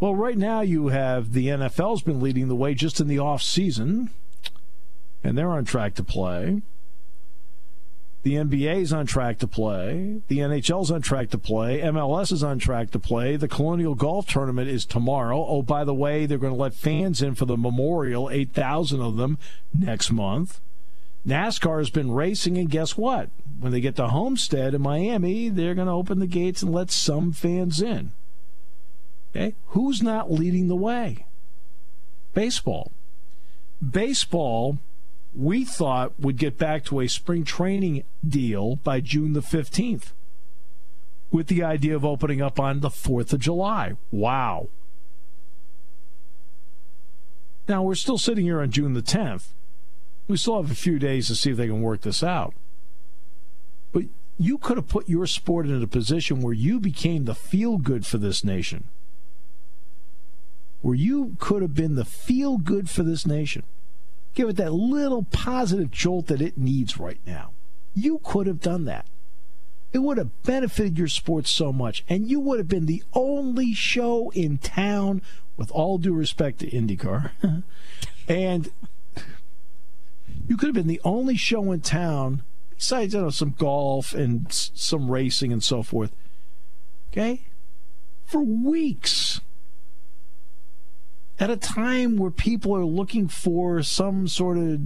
Well, 0.00 0.14
right 0.14 0.38
now 0.38 0.62
you 0.62 0.88
have 0.88 1.32
the 1.32 1.48
NFL's 1.48 2.02
been 2.02 2.20
leading 2.20 2.48
the 2.48 2.56
way 2.56 2.74
just 2.74 3.00
in 3.00 3.06
the 3.06 3.18
off 3.18 3.42
season, 3.42 4.10
and 5.22 5.36
they're 5.36 5.50
on 5.50 5.64
track 5.64 5.94
to 5.96 6.04
play. 6.04 6.62
The 8.22 8.34
NBA 8.34 8.82
is 8.82 8.92
on 8.92 9.06
track 9.06 9.38
to 9.38 9.48
play. 9.48 10.22
The 10.28 10.38
NHL 10.38 10.82
is 10.82 10.90
on 10.92 11.02
track 11.02 11.30
to 11.30 11.38
play. 11.38 11.80
MLS 11.80 12.30
is 12.30 12.44
on 12.44 12.60
track 12.60 12.92
to 12.92 13.00
play. 13.00 13.34
The 13.34 13.48
Colonial 13.48 13.96
Golf 13.96 14.28
Tournament 14.28 14.68
is 14.68 14.84
tomorrow. 14.84 15.44
Oh, 15.44 15.62
by 15.62 15.82
the 15.82 15.94
way, 15.94 16.26
they're 16.26 16.38
going 16.38 16.52
to 16.52 16.58
let 16.58 16.74
fans 16.74 17.20
in 17.20 17.34
for 17.34 17.46
the 17.46 17.56
Memorial, 17.56 18.30
8,000 18.30 19.00
of 19.00 19.16
them 19.16 19.38
next 19.76 20.12
month. 20.12 20.60
NASCAR 21.26 21.78
has 21.78 21.90
been 21.90 22.12
racing, 22.12 22.56
and 22.58 22.70
guess 22.70 22.96
what? 22.96 23.30
When 23.58 23.72
they 23.72 23.80
get 23.80 23.96
to 23.96 24.08
Homestead 24.08 24.74
in 24.74 24.82
Miami, 24.82 25.48
they're 25.48 25.74
going 25.74 25.86
to 25.86 25.92
open 25.92 26.20
the 26.20 26.26
gates 26.28 26.62
and 26.62 26.72
let 26.72 26.90
some 26.92 27.32
fans 27.32 27.82
in. 27.82 28.12
Okay? 29.34 29.54
Who's 29.68 30.00
not 30.02 30.30
leading 30.30 30.68
the 30.68 30.76
way? 30.76 31.26
Baseball. 32.34 32.92
Baseball 33.80 34.78
we 35.34 35.64
thought 35.64 36.18
would 36.18 36.36
get 36.36 36.58
back 36.58 36.84
to 36.84 37.00
a 37.00 37.08
spring 37.08 37.44
training 37.44 38.04
deal 38.26 38.76
by 38.76 39.00
June 39.00 39.32
the 39.32 39.40
15th 39.40 40.12
with 41.30 41.46
the 41.46 41.62
idea 41.62 41.96
of 41.96 42.04
opening 42.04 42.42
up 42.42 42.60
on 42.60 42.80
the 42.80 42.90
4th 42.90 43.32
of 43.32 43.40
July. 43.40 43.96
Wow. 44.10 44.68
Now, 47.66 47.82
we're 47.82 47.94
still 47.94 48.18
sitting 48.18 48.44
here 48.44 48.60
on 48.60 48.70
June 48.70 48.92
the 48.92 49.00
10th. 49.02 49.48
We 50.28 50.36
still 50.36 50.60
have 50.60 50.70
a 50.70 50.74
few 50.74 50.98
days 50.98 51.28
to 51.28 51.34
see 51.34 51.52
if 51.52 51.56
they 51.56 51.66
can 51.66 51.80
work 51.80 52.02
this 52.02 52.22
out. 52.22 52.54
But 53.92 54.04
you 54.38 54.58
could 54.58 54.76
have 54.76 54.88
put 54.88 55.08
your 55.08 55.26
sport 55.26 55.66
in 55.66 55.82
a 55.82 55.86
position 55.86 56.42
where 56.42 56.52
you 56.52 56.78
became 56.78 57.24
the 57.24 57.34
feel 57.34 57.78
good 57.78 58.04
for 58.04 58.18
this 58.18 58.44
nation. 58.44 58.84
Where 60.82 60.94
you 60.94 61.36
could 61.38 61.62
have 61.62 61.74
been 61.74 61.94
the 61.94 62.04
feel 62.04 62.58
good 62.58 62.90
for 62.90 63.02
this 63.02 63.24
nation 63.24 63.62
give 64.34 64.48
it 64.48 64.56
that 64.56 64.72
little 64.72 65.24
positive 65.24 65.90
jolt 65.90 66.26
that 66.28 66.40
it 66.40 66.58
needs 66.58 66.98
right 66.98 67.20
now. 67.26 67.50
You 67.94 68.20
could 68.24 68.46
have 68.46 68.60
done 68.60 68.84
that. 68.86 69.06
It 69.92 69.98
would 69.98 70.16
have 70.16 70.42
benefited 70.42 70.98
your 70.98 71.08
sport 71.08 71.46
so 71.46 71.72
much, 71.72 72.02
and 72.08 72.30
you 72.30 72.40
would 72.40 72.58
have 72.58 72.68
been 72.68 72.86
the 72.86 73.02
only 73.12 73.74
show 73.74 74.30
in 74.30 74.56
town, 74.58 75.20
with 75.56 75.70
all 75.70 75.98
due 75.98 76.14
respect 76.14 76.60
to 76.60 76.70
IndyCar. 76.70 77.32
and 78.28 78.70
you 80.48 80.56
could 80.56 80.68
have 80.68 80.74
been 80.74 80.86
the 80.86 81.00
only 81.04 81.36
show 81.36 81.70
in 81.72 81.80
town, 81.82 82.42
besides 82.74 83.12
you 83.12 83.20
know, 83.20 83.30
some 83.30 83.54
golf 83.58 84.14
and 84.14 84.46
some 84.50 85.10
racing 85.10 85.52
and 85.52 85.62
so 85.62 85.82
forth. 85.82 86.12
Okay? 87.12 87.42
For 88.24 88.40
weeks 88.42 89.42
at 91.42 91.50
a 91.50 91.56
time 91.56 92.16
where 92.16 92.30
people 92.30 92.72
are 92.72 92.84
looking 92.84 93.26
for 93.26 93.82
some 93.82 94.28
sort 94.28 94.56
of 94.56 94.78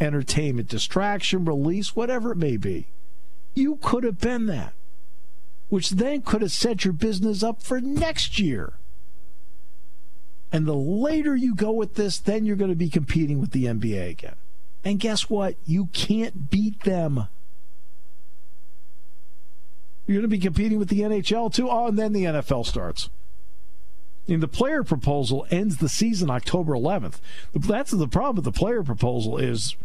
entertainment, 0.00 0.66
distraction, 0.66 1.44
release, 1.44 1.94
whatever 1.94 2.32
it 2.32 2.38
may 2.38 2.56
be. 2.56 2.86
You 3.52 3.76
could 3.82 4.02
have 4.02 4.18
been 4.18 4.46
that, 4.46 4.72
which 5.68 5.90
then 5.90 6.22
could 6.22 6.40
have 6.40 6.52
set 6.52 6.86
your 6.86 6.94
business 6.94 7.42
up 7.42 7.62
for 7.62 7.82
next 7.82 8.38
year. 8.38 8.72
And 10.50 10.64
the 10.64 10.72
later 10.72 11.36
you 11.36 11.54
go 11.54 11.72
with 11.72 11.96
this, 11.96 12.16
then 12.16 12.46
you're 12.46 12.56
going 12.56 12.70
to 12.70 12.74
be 12.74 12.88
competing 12.88 13.38
with 13.38 13.50
the 13.50 13.66
NBA 13.66 14.08
again. 14.08 14.36
And 14.86 14.98
guess 14.98 15.28
what? 15.28 15.56
You 15.66 15.90
can't 15.92 16.48
beat 16.48 16.84
them. 16.84 17.26
You're 20.06 20.16
going 20.16 20.22
to 20.22 20.28
be 20.28 20.38
competing 20.38 20.78
with 20.78 20.88
the 20.88 21.00
NHL 21.00 21.52
too. 21.52 21.68
Oh, 21.68 21.88
and 21.88 21.98
then 21.98 22.14
the 22.14 22.24
NFL 22.24 22.64
starts. 22.64 23.10
And 24.26 24.42
the 24.42 24.48
player 24.48 24.82
proposal 24.82 25.46
ends 25.50 25.76
the 25.76 25.88
season 25.88 26.30
October 26.30 26.72
11th. 26.72 27.16
That's 27.54 27.90
the 27.90 28.08
problem 28.08 28.36
with 28.36 28.44
the 28.44 28.52
player 28.52 28.82
proposal 28.82 29.36
is 29.36 29.76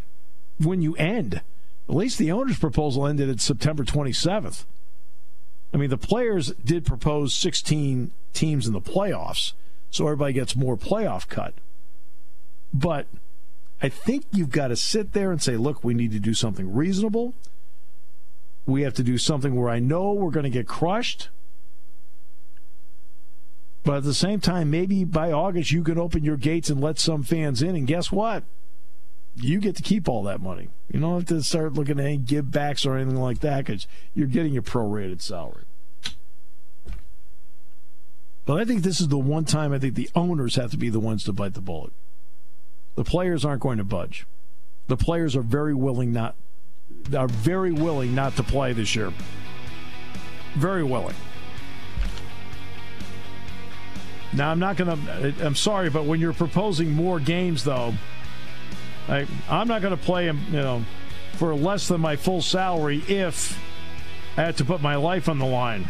when 0.58 0.82
you 0.82 0.96
end. 0.96 1.42
At 1.90 1.96
least 1.96 2.18
the 2.18 2.32
owner's 2.32 2.60
proposal 2.60 3.06
ended 3.08 3.30
at 3.30 3.42
September 3.42 3.84
27th. 3.84 4.66
I 5.74 5.78
mean, 5.78 5.90
the 5.90 5.98
players 5.98 6.52
did 6.64 6.86
propose 6.86 7.34
16 7.34 8.12
teams 8.34 8.68
in 8.68 8.74
the 8.74 8.82
playoffs, 8.82 9.54
so 9.92 10.06
everybody 10.06 10.34
gets 10.34 10.56
more 10.56 10.78
playoff 10.78 11.28
cut. 11.28 11.54
But 12.74 13.08
I 13.82 13.90
think 13.90 14.26
you've 14.32 14.52
got 14.52 14.68
to 14.70 14.76
sit 14.76 15.14
there 15.14 15.32
and 15.32 15.42
say, 15.42 15.58
look, 15.58 15.84
we 15.84 15.94
need 15.94 16.12
to 16.12 16.20
do 16.20 16.34
something 16.34 16.74
reasonable. 16.74 17.34
We 18.66 18.84
have 18.84 18.94
to 18.96 19.04
do 19.04 19.18
something 19.18 19.56
where 19.56 19.70
I 19.70 19.80
know 19.80 20.14
we're 20.14 20.32
going 20.32 20.44
to 20.44 20.50
get 20.50 20.68
crushed. 20.68 21.30
But 23.84 23.98
at 23.98 24.04
the 24.04 24.14
same 24.14 24.40
time, 24.40 24.70
maybe 24.70 25.04
by 25.04 25.32
August 25.32 25.72
you 25.72 25.84
can 25.84 25.98
open 25.98 26.24
your 26.24 26.38
gates 26.38 26.70
and 26.70 26.82
let 26.82 27.00
some 27.00 27.24
fans 27.24 27.62
in. 27.62 27.76
And 27.76 27.88
guess 27.88 28.12
what? 28.12 28.44
You 29.36 29.60
get 29.60 29.76
to 29.78 29.84
keep 29.84 30.10
all 30.10 30.24
that 30.24 30.42
money. 30.42 30.70
You 30.92 31.00
don't 31.00 31.16
have 31.16 31.26
to 31.28 31.44
start 31.44 31.74
looking 31.74 32.00
at 32.00 32.06
any 32.06 32.18
give 32.18 32.52
backs 32.52 32.86
or 32.86 32.98
anything 32.98 33.20
like 33.20 33.40
that 33.40 33.66
because 33.66 33.88
you're 34.14 34.28
getting 34.28 34.54
your 34.54 34.64
prorated 34.64 35.22
salary. 35.22 35.64
But 38.46 38.60
I 38.60 38.66
think 38.66 38.82
this 38.82 39.00
is 39.00 39.08
the 39.10 39.18
one 39.18 39.46
time 39.46 39.72
I 39.72 39.80
think 39.80 39.94
the 39.94 40.10
owners 40.16 40.56
have 40.56 40.72
to 40.72 40.78
be 40.78 40.90
the 40.90 41.00
ones 41.00 41.24
to 41.26 41.34
bite 41.34 41.54
the 41.54 41.62
bullet. 41.62 41.94
The 42.96 43.04
players 43.04 43.46
aren't 43.46 43.62
going 43.62 43.78
to 43.78 43.84
budge. 43.84 44.26
The 44.88 44.98
players 44.98 45.36
are 45.36 45.44
very 45.44 45.76
willing 45.76 46.12
not 46.12 46.36
are 47.16 47.28
very 47.28 47.72
willing 47.72 48.16
not 48.16 48.36
to 48.38 48.44
play 48.44 48.74
this 48.74 48.96
year. 48.96 49.14
Very 50.56 50.84
willing. 50.84 51.16
Now 54.34 54.52
I'm 54.52 54.60
not 54.60 54.78
going 54.78 55.06
to. 55.06 55.46
I'm 55.46 55.56
sorry, 55.56 55.90
but 55.90 56.06
when 56.06 56.20
you're 56.20 56.34
proposing 56.34 56.92
more 56.92 57.20
games, 57.20 57.64
though, 57.64 57.94
I, 59.08 59.26
I'm 59.50 59.68
not 59.68 59.82
going 59.82 59.96
to 59.96 60.04
play 60.04 60.26
them. 60.26 60.42
You 60.48 60.62
know, 60.62 60.86
for 61.34 61.56
less 61.56 61.88
than 61.88 62.02
my 62.02 62.16
full 62.16 62.42
salary 62.42 63.02
if 63.08 63.58
I 64.38 64.44
had 64.44 64.58
to 64.58 64.66
put 64.66 64.82
my 64.82 64.96
life 64.96 65.30
on 65.30 65.40
the 65.40 65.46
line. 65.46 65.88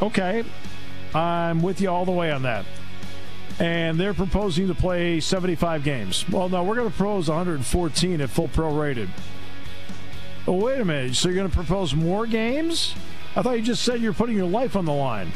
Okay, 0.00 0.44
I'm 1.14 1.62
with 1.62 1.80
you 1.80 1.90
all 1.90 2.04
the 2.04 2.12
way 2.12 2.32
on 2.32 2.42
that. 2.42 2.64
And 3.60 4.00
they're 4.00 4.14
proposing 4.14 4.68
to 4.68 4.74
play 4.74 5.20
75 5.20 5.84
games. 5.84 6.28
Well, 6.28 6.48
no, 6.48 6.64
we're 6.64 6.74
going 6.74 6.90
to 6.90 6.96
propose 6.96 7.28
114 7.28 8.20
at 8.20 8.30
full 8.30 8.48
prorated. 8.48 9.08
Oh, 10.46 10.54
wait 10.54 10.80
a 10.80 10.84
minute. 10.84 11.14
So 11.14 11.28
you're 11.28 11.36
going 11.36 11.50
to 11.50 11.54
propose 11.54 11.94
more 11.94 12.26
games? 12.26 12.94
I 13.36 13.42
thought 13.42 13.56
you 13.56 13.62
just 13.62 13.82
said 13.82 14.00
you're 14.00 14.12
putting 14.12 14.36
your 14.36 14.46
life 14.46 14.74
on 14.74 14.86
the 14.86 14.92
line. 14.92 15.30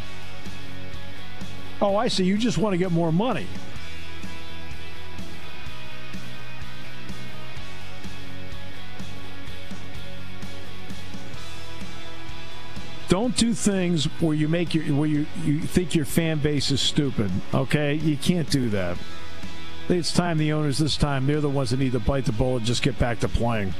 Oh, 1.80 1.96
I 1.96 2.08
see. 2.08 2.24
You 2.24 2.38
just 2.38 2.58
want 2.58 2.72
to 2.72 2.78
get 2.78 2.90
more 2.90 3.12
money. 3.12 3.46
Don't 13.08 13.36
do 13.36 13.54
things 13.54 14.06
where 14.20 14.34
you 14.34 14.48
make 14.48 14.74
your 14.74 14.84
where 14.96 15.08
you, 15.08 15.26
you 15.44 15.60
think 15.60 15.94
your 15.94 16.04
fan 16.04 16.38
base 16.38 16.70
is 16.70 16.80
stupid. 16.80 17.30
Okay, 17.54 17.94
you 17.94 18.16
can't 18.16 18.50
do 18.50 18.68
that. 18.70 18.98
It's 19.88 20.12
time 20.12 20.38
the 20.38 20.52
owners 20.52 20.78
this 20.78 20.96
time 20.96 21.26
they're 21.26 21.40
the 21.40 21.48
ones 21.48 21.70
that 21.70 21.78
need 21.78 21.92
to 21.92 22.00
bite 22.00 22.24
the 22.24 22.32
bullet 22.32 22.58
and 22.58 22.66
just 22.66 22.82
get 22.82 22.98
back 22.98 23.20
to 23.20 23.28
playing. 23.28 23.72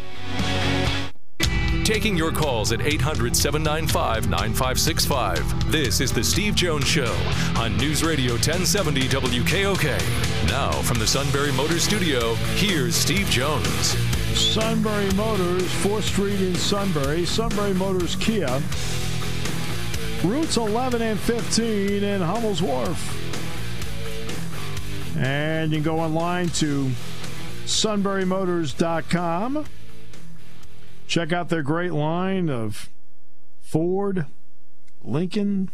Taking 1.87 2.17
your 2.17 2.33
calls 2.33 2.73
at 2.73 2.83
800 2.83 3.37
795 3.37 4.29
9565. 4.29 5.71
This 5.71 6.01
is 6.01 6.13
The 6.13 6.25
Steve 6.25 6.57
Jones 6.57 6.85
Show 6.85 7.17
on 7.57 7.77
News 7.77 8.03
Radio 8.03 8.33
1070 8.33 9.03
WKOK. 9.03 10.49
Now, 10.49 10.73
from 10.83 10.99
the 10.99 11.07
Sunbury 11.07 11.53
Motors 11.53 11.85
Studio, 11.85 12.35
here's 12.57 12.97
Steve 12.97 13.31
Jones. 13.31 13.97
Sunbury 14.37 15.13
Motors, 15.13 15.63
4th 15.63 16.03
Street 16.03 16.41
in 16.41 16.57
Sunbury. 16.57 17.25
Sunbury 17.25 17.75
Motors 17.75 18.17
Kia. 18.17 18.61
Routes 20.25 20.57
11 20.57 21.03
and 21.03 21.21
15 21.21 22.03
in 22.03 22.21
Hummel's 22.21 22.63
Wharf. 22.63 22.99
And 25.17 25.71
you 25.71 25.77
can 25.77 25.85
go 25.85 26.01
online 26.01 26.49
to 26.49 26.91
sunburymotors.com. 27.67 29.67
Check 31.07 31.33
out 31.33 31.49
their 31.49 31.63
great 31.63 31.93
line 31.93 32.51
of 32.51 32.91
Ford, 33.61 34.27
Lincoln, 35.03 35.71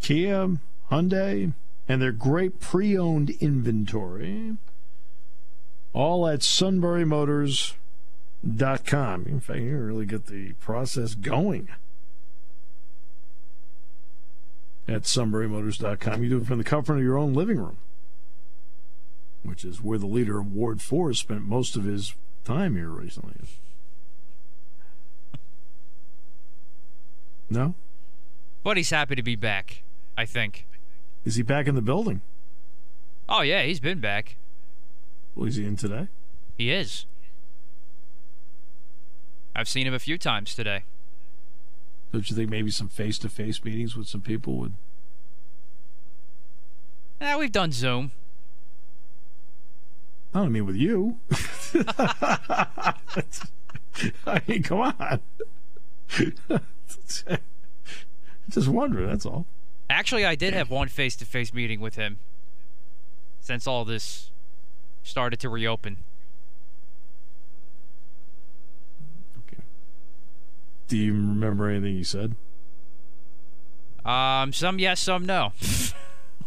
Kia, 0.00 0.58
Hyundai, 0.90 1.52
and 1.88 2.00
their 2.00 2.12
great 2.12 2.60
pre 2.60 2.96
owned 2.96 3.30
inventory. 3.40 4.56
All 5.92 6.26
at 6.26 6.40
sunburymotors.com. 6.40 9.26
In 9.26 9.40
fact, 9.40 9.58
you 9.58 9.70
can 9.70 9.86
really 9.86 10.06
get 10.06 10.26
the 10.26 10.52
process 10.54 11.14
going 11.14 11.68
at 14.88 15.02
sunburymotors.com. 15.02 16.22
You 16.22 16.30
do 16.30 16.38
it 16.38 16.46
from 16.46 16.58
the 16.58 16.64
comfort 16.64 16.96
of 16.96 17.02
your 17.02 17.18
own 17.18 17.34
living 17.34 17.58
room, 17.58 17.76
which 19.42 19.64
is 19.64 19.82
where 19.82 19.98
the 19.98 20.06
leader 20.06 20.38
of 20.38 20.52
Ward 20.52 20.80
4 20.80 21.12
spent 21.14 21.42
most 21.42 21.76
of 21.76 21.84
his 21.84 22.14
time 22.44 22.76
here 22.76 22.88
recently. 22.88 23.34
No? 27.50 27.74
But 28.62 28.76
he's 28.76 28.90
happy 28.90 29.14
to 29.16 29.22
be 29.22 29.36
back, 29.36 29.82
I 30.16 30.24
think. 30.24 30.66
Is 31.24 31.36
he 31.36 31.42
back 31.42 31.66
in 31.66 31.74
the 31.74 31.82
building? 31.82 32.22
Oh, 33.28 33.42
yeah, 33.42 33.62
he's 33.62 33.80
been 33.80 34.00
back. 34.00 34.36
Well, 35.34 35.46
is 35.46 35.56
he 35.56 35.64
in 35.64 35.76
today? 35.76 36.08
He 36.58 36.70
is. 36.70 37.06
I've 39.54 39.68
seen 39.68 39.86
him 39.86 39.94
a 39.94 39.98
few 39.98 40.18
times 40.18 40.54
today. 40.54 40.84
Don't 42.12 42.28
you 42.28 42.36
think 42.36 42.50
maybe 42.50 42.70
some 42.70 42.88
face 42.88 43.18
to 43.18 43.28
face 43.28 43.64
meetings 43.64 43.96
with 43.96 44.06
some 44.06 44.20
people 44.20 44.56
would? 44.58 44.74
Yeah, 47.20 47.38
we've 47.38 47.52
done 47.52 47.72
Zoom. 47.72 48.12
I 50.34 50.40
don't 50.40 50.52
mean 50.52 50.66
with 50.66 50.76
you. 50.76 51.18
I 54.26 54.40
mean, 54.46 54.62
come 54.62 54.80
on. 54.80 55.20
Just 58.48 58.68
wondering, 58.68 59.08
that's 59.08 59.26
all. 59.26 59.46
Actually, 59.88 60.24
I 60.24 60.34
did 60.34 60.54
have 60.54 60.70
one 60.70 60.88
face 60.88 61.16
to 61.16 61.24
face 61.24 61.52
meeting 61.52 61.80
with 61.80 61.96
him 61.96 62.18
since 63.40 63.66
all 63.66 63.84
this 63.84 64.30
started 65.02 65.40
to 65.40 65.48
reopen. 65.48 65.98
Okay. 69.38 69.62
Do 70.88 70.96
you 70.96 71.12
remember 71.12 71.68
anything 71.68 71.94
he 71.96 72.04
said? 72.04 72.36
Um, 74.04 74.52
some 74.52 74.78
yes, 74.78 75.00
some 75.00 75.26
no. 75.26 75.52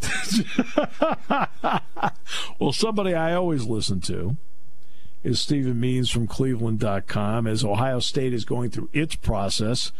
well, 2.60 2.74
somebody 2.74 3.14
I 3.14 3.34
always 3.34 3.66
listen 3.66 4.02
to 4.02 4.36
is 5.24 5.40
Steven 5.40 5.80
Means 5.80 6.10
from 6.10 6.28
Cleveland.com 6.28 7.48
as 7.48 7.64
Ohio 7.64 8.00
State 8.00 8.34
is 8.34 8.46
going 8.46 8.70
through 8.70 8.90
its 8.94 9.16
process 9.16 9.92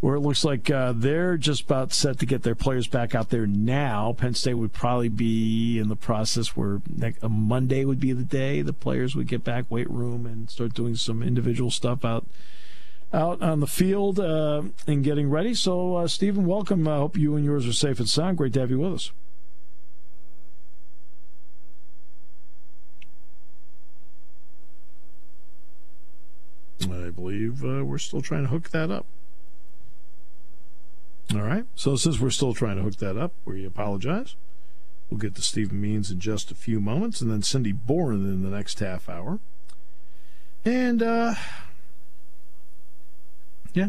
where 0.00 0.14
it 0.14 0.20
looks 0.20 0.44
like 0.44 0.70
uh, 0.70 0.92
they're 0.94 1.36
just 1.36 1.62
about 1.62 1.92
set 1.92 2.18
to 2.18 2.26
get 2.26 2.42
their 2.42 2.54
players 2.54 2.86
back 2.86 3.14
out 3.14 3.30
there 3.30 3.46
now. 3.46 4.12
Penn 4.12 4.34
State 4.34 4.54
would 4.54 4.72
probably 4.72 5.08
be 5.08 5.78
in 5.78 5.88
the 5.88 5.96
process 5.96 6.56
where 6.56 6.82
next, 6.88 7.22
Monday 7.22 7.84
would 7.84 8.00
be 8.00 8.12
the 8.12 8.22
day 8.22 8.62
the 8.62 8.72
players 8.72 9.16
would 9.16 9.26
get 9.26 9.42
back 9.42 9.64
weight 9.70 9.90
room 9.90 10.26
and 10.26 10.50
start 10.50 10.74
doing 10.74 10.96
some 10.96 11.22
individual 11.22 11.70
stuff 11.70 12.04
out 12.04 12.26
out 13.12 13.40
on 13.40 13.60
the 13.60 13.66
field 13.66 14.18
uh, 14.18 14.62
and 14.86 15.04
getting 15.04 15.30
ready. 15.30 15.54
So, 15.54 15.96
uh, 15.96 16.08
Steven, 16.08 16.44
welcome. 16.44 16.86
I 16.86 16.96
hope 16.96 17.16
you 17.16 17.36
and 17.36 17.44
yours 17.44 17.66
are 17.66 17.72
safe 17.72 17.98
and 17.98 18.08
sound. 18.08 18.36
Great 18.36 18.52
to 18.54 18.60
have 18.60 18.70
you 18.70 18.80
with 18.80 18.92
us. 18.92 19.12
I 26.82 27.10
believe 27.10 27.64
uh, 27.64 27.84
we're 27.84 27.98
still 27.98 28.20
trying 28.20 28.42
to 28.42 28.48
hook 28.48 28.70
that 28.70 28.90
up. 28.90 29.06
All 31.34 31.42
right. 31.42 31.64
So 31.74 31.96
since 31.96 32.20
we're 32.20 32.30
still 32.30 32.54
trying 32.54 32.76
to 32.76 32.82
hook 32.82 32.96
that 32.96 33.16
up, 33.16 33.32
we 33.44 33.64
apologize. 33.64 34.36
We'll 35.10 35.18
get 35.18 35.34
to 35.36 35.42
Steven 35.42 35.80
Means 35.80 36.10
in 36.10 36.20
just 36.20 36.50
a 36.50 36.54
few 36.54 36.80
moments, 36.80 37.20
and 37.20 37.30
then 37.30 37.42
Cindy 37.42 37.72
Boren 37.72 38.24
in 38.24 38.42
the 38.42 38.50
next 38.50 38.80
half 38.80 39.08
hour. 39.08 39.38
And, 40.64 41.02
uh, 41.02 41.34
yeah. 43.72 43.88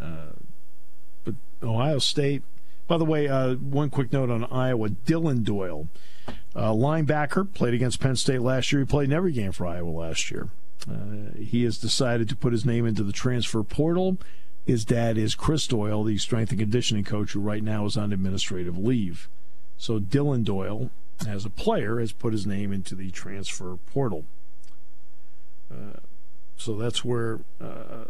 Uh, 0.00 0.34
but 1.24 1.34
Ohio 1.62 1.98
State, 1.98 2.42
by 2.86 2.96
the 2.96 3.04
way, 3.04 3.28
uh, 3.28 3.54
one 3.54 3.90
quick 3.90 4.12
note 4.12 4.30
on 4.30 4.44
Iowa 4.44 4.90
Dillon 4.90 5.42
Doyle, 5.42 5.88
uh, 6.54 6.70
linebacker, 6.70 7.52
played 7.52 7.74
against 7.74 8.00
Penn 8.00 8.16
State 8.16 8.42
last 8.42 8.70
year. 8.70 8.80
He 8.80 8.86
played 8.86 9.08
in 9.08 9.12
every 9.12 9.32
game 9.32 9.52
for 9.52 9.66
Iowa 9.66 9.90
last 9.90 10.30
year. 10.30 10.50
Uh, 10.88 11.36
he 11.38 11.64
has 11.64 11.78
decided 11.78 12.28
to 12.28 12.36
put 12.36 12.52
his 12.52 12.64
name 12.64 12.86
into 12.86 13.02
the 13.02 13.12
transfer 13.12 13.62
portal. 13.62 14.18
His 14.64 14.84
dad 14.84 15.18
is 15.18 15.34
Chris 15.34 15.66
Doyle, 15.66 16.04
the 16.04 16.18
strength 16.18 16.50
and 16.50 16.60
conditioning 16.60 17.04
coach, 17.04 17.32
who 17.32 17.40
right 17.40 17.62
now 17.62 17.84
is 17.86 17.96
on 17.96 18.12
administrative 18.12 18.78
leave. 18.78 19.28
So 19.76 19.98
Dillon 19.98 20.44
Doyle, 20.44 20.90
as 21.26 21.44
a 21.44 21.50
player, 21.50 21.98
has 21.98 22.12
put 22.12 22.32
his 22.32 22.46
name 22.46 22.72
into 22.72 22.94
the 22.94 23.10
transfer 23.10 23.76
portal. 23.92 24.24
Uh, 25.70 25.98
so 26.56 26.76
that's 26.76 27.04
where 27.04 27.40
uh, 27.60 28.04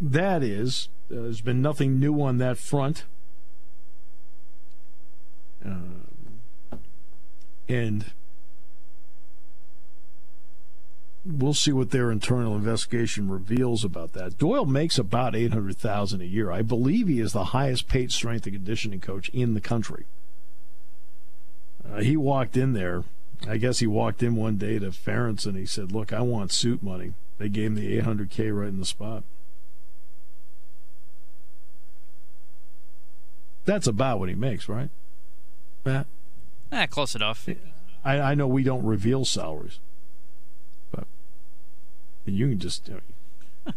that 0.00 0.42
is. 0.44 0.88
Uh, 1.10 1.22
there's 1.22 1.40
been 1.40 1.60
nothing 1.60 1.98
new 1.98 2.22
on 2.22 2.38
that 2.38 2.58
front. 2.58 3.04
Uh, 5.64 6.76
and 7.68 8.12
we'll 11.28 11.54
see 11.54 11.72
what 11.72 11.90
their 11.90 12.10
internal 12.10 12.56
investigation 12.56 13.30
reveals 13.30 13.84
about 13.84 14.12
that. 14.14 14.38
Doyle 14.38 14.64
makes 14.64 14.98
about 14.98 15.36
eight 15.36 15.52
hundred 15.52 15.76
thousand 15.76 16.22
a 16.22 16.26
year. 16.26 16.50
I 16.50 16.62
believe 16.62 17.08
he 17.08 17.20
is 17.20 17.32
the 17.32 17.44
highest 17.44 17.88
paid 17.88 18.10
strength 18.12 18.46
and 18.46 18.54
conditioning 18.54 19.00
coach 19.00 19.28
in 19.30 19.54
the 19.54 19.60
country. 19.60 20.06
Uh, 21.88 22.00
he 22.00 22.16
walked 22.16 22.56
in 22.56 22.72
there. 22.72 23.04
I 23.46 23.56
guess 23.56 23.78
he 23.78 23.86
walked 23.86 24.22
in 24.22 24.34
one 24.34 24.56
day 24.56 24.78
to 24.78 24.88
Ferentz 24.88 25.46
and 25.46 25.56
he 25.56 25.66
said, 25.66 25.92
"Look, 25.92 26.12
I 26.12 26.20
want 26.20 26.52
suit 26.52 26.82
money." 26.82 27.12
They 27.38 27.48
gave 27.48 27.66
him 27.66 27.74
the 27.76 28.00
800k 28.00 28.58
right 28.58 28.68
in 28.68 28.78
the 28.80 28.84
spot. 28.84 29.22
That's 33.64 33.86
about 33.86 34.18
what 34.18 34.28
he 34.28 34.34
makes, 34.34 34.68
right, 34.68 34.88
Matt? 35.84 36.06
Eh, 36.72 36.86
close 36.86 37.14
enough. 37.14 37.46
I, 38.02 38.18
I 38.18 38.34
know 38.34 38.46
we 38.46 38.62
don't 38.62 38.84
reveal 38.84 39.24
salaries, 39.24 39.78
you 42.34 42.48
can 42.48 42.58
just. 42.58 42.88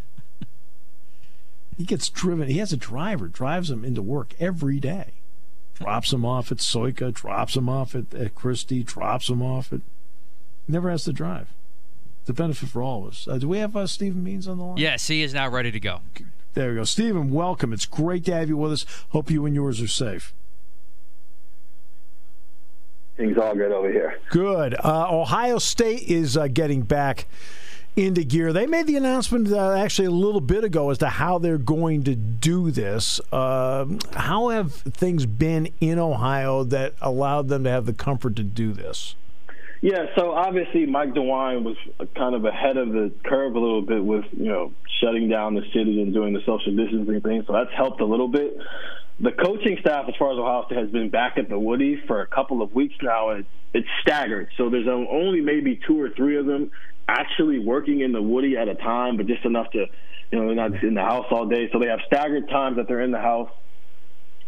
he 1.76 1.84
gets 1.84 2.08
driven. 2.08 2.48
He 2.48 2.58
has 2.58 2.72
a 2.72 2.76
driver, 2.76 3.28
drives 3.28 3.70
him 3.70 3.84
into 3.84 4.02
work 4.02 4.34
every 4.38 4.80
day. 4.80 5.12
Drops 5.74 6.12
him 6.12 6.24
off 6.24 6.52
at 6.52 6.58
Soika, 6.58 7.12
drops 7.12 7.56
him 7.56 7.68
off 7.68 7.94
at, 7.94 8.12
at 8.14 8.34
Christie, 8.34 8.82
drops 8.82 9.28
him 9.28 9.42
off 9.42 9.72
at. 9.72 9.80
Never 10.68 10.90
has 10.90 11.04
to 11.04 11.12
drive. 11.12 11.48
The 12.26 12.32
benefit 12.32 12.68
for 12.68 12.82
all 12.82 13.04
of 13.04 13.12
us. 13.12 13.26
Uh, 13.26 13.38
do 13.38 13.48
we 13.48 13.58
have 13.58 13.74
uh, 13.74 13.86
Steven 13.86 14.22
Means 14.22 14.46
on 14.46 14.58
the 14.58 14.64
line? 14.64 14.76
Yes, 14.76 15.08
he 15.08 15.22
is 15.22 15.34
now 15.34 15.48
ready 15.48 15.72
to 15.72 15.80
go. 15.80 16.02
There 16.54 16.70
we 16.70 16.76
go. 16.76 16.84
Steven, 16.84 17.32
welcome. 17.32 17.72
It's 17.72 17.86
great 17.86 18.24
to 18.26 18.34
have 18.34 18.48
you 18.48 18.56
with 18.56 18.72
us. 18.72 18.86
Hope 19.08 19.30
you 19.30 19.44
and 19.44 19.54
yours 19.54 19.80
are 19.80 19.88
safe. 19.88 20.32
Things 23.16 23.36
all 23.38 23.54
good 23.54 23.72
over 23.72 23.90
here. 23.90 24.18
Good. 24.30 24.74
Uh, 24.74 25.06
Ohio 25.10 25.58
State 25.58 26.02
is 26.02 26.36
uh, 26.36 26.46
getting 26.48 26.82
back 26.82 27.26
into 27.96 28.24
gear. 28.24 28.52
They 28.52 28.66
made 28.66 28.86
the 28.86 28.96
announcement 28.96 29.52
uh, 29.52 29.72
actually 29.72 30.06
a 30.06 30.12
little 30.12 30.40
bit 30.40 30.64
ago 30.64 30.90
as 30.90 30.98
to 30.98 31.08
how 31.08 31.38
they're 31.38 31.58
going 31.58 32.04
to 32.04 32.14
do 32.14 32.70
this. 32.70 33.20
Um, 33.32 33.98
how 34.14 34.48
have 34.48 34.72
things 34.72 35.26
been 35.26 35.68
in 35.80 35.98
Ohio 35.98 36.64
that 36.64 36.94
allowed 37.00 37.48
them 37.48 37.64
to 37.64 37.70
have 37.70 37.86
the 37.86 37.92
comfort 37.92 38.36
to 38.36 38.42
do 38.42 38.72
this? 38.72 39.14
Yeah, 39.82 40.06
so 40.16 40.30
obviously 40.30 40.86
Mike 40.86 41.12
DeWine 41.12 41.64
was 41.64 41.76
kind 42.14 42.36
of 42.36 42.44
ahead 42.44 42.76
of 42.76 42.92
the 42.92 43.12
curve 43.24 43.56
a 43.56 43.58
little 43.58 43.82
bit 43.82 44.02
with 44.02 44.24
you 44.30 44.48
know 44.48 44.72
shutting 45.00 45.28
down 45.28 45.54
the 45.54 45.64
city 45.74 46.00
and 46.00 46.14
doing 46.14 46.32
the 46.32 46.40
social 46.46 46.74
distancing 46.76 47.20
thing, 47.20 47.42
so 47.46 47.52
that's 47.52 47.72
helped 47.74 48.00
a 48.00 48.04
little 48.04 48.28
bit. 48.28 48.56
The 49.18 49.32
coaching 49.32 49.76
staff, 49.80 50.06
as 50.08 50.14
far 50.16 50.32
as 50.32 50.38
Ohio 50.38 50.66
State, 50.66 50.78
has 50.78 50.90
been 50.90 51.10
back 51.10 51.36
at 51.36 51.48
the 51.48 51.58
Woody 51.58 52.00
for 52.06 52.20
a 52.22 52.26
couple 52.26 52.62
of 52.62 52.72
weeks 52.74 52.94
now, 53.02 53.30
and 53.30 53.44
it's 53.74 53.88
staggered. 54.02 54.48
So 54.56 54.70
there's 54.70 54.88
only 54.88 55.40
maybe 55.40 55.80
two 55.84 56.00
or 56.00 56.10
three 56.10 56.36
of 56.36 56.46
them 56.46 56.70
actually 57.08 57.58
working 57.58 58.00
in 58.00 58.12
the 58.12 58.22
Woody 58.22 58.56
at 58.56 58.68
a 58.68 58.74
time, 58.74 59.16
but 59.16 59.26
just 59.26 59.44
enough 59.44 59.70
to, 59.72 59.86
you 60.30 60.38
know, 60.38 60.46
they're 60.46 60.54
not 60.54 60.82
in 60.82 60.94
the 60.94 61.02
house 61.02 61.26
all 61.30 61.46
day. 61.46 61.68
So 61.72 61.78
they 61.78 61.86
have 61.86 62.00
staggered 62.06 62.48
times 62.48 62.76
that 62.76 62.88
they're 62.88 63.02
in 63.02 63.10
the 63.10 63.20
house. 63.20 63.50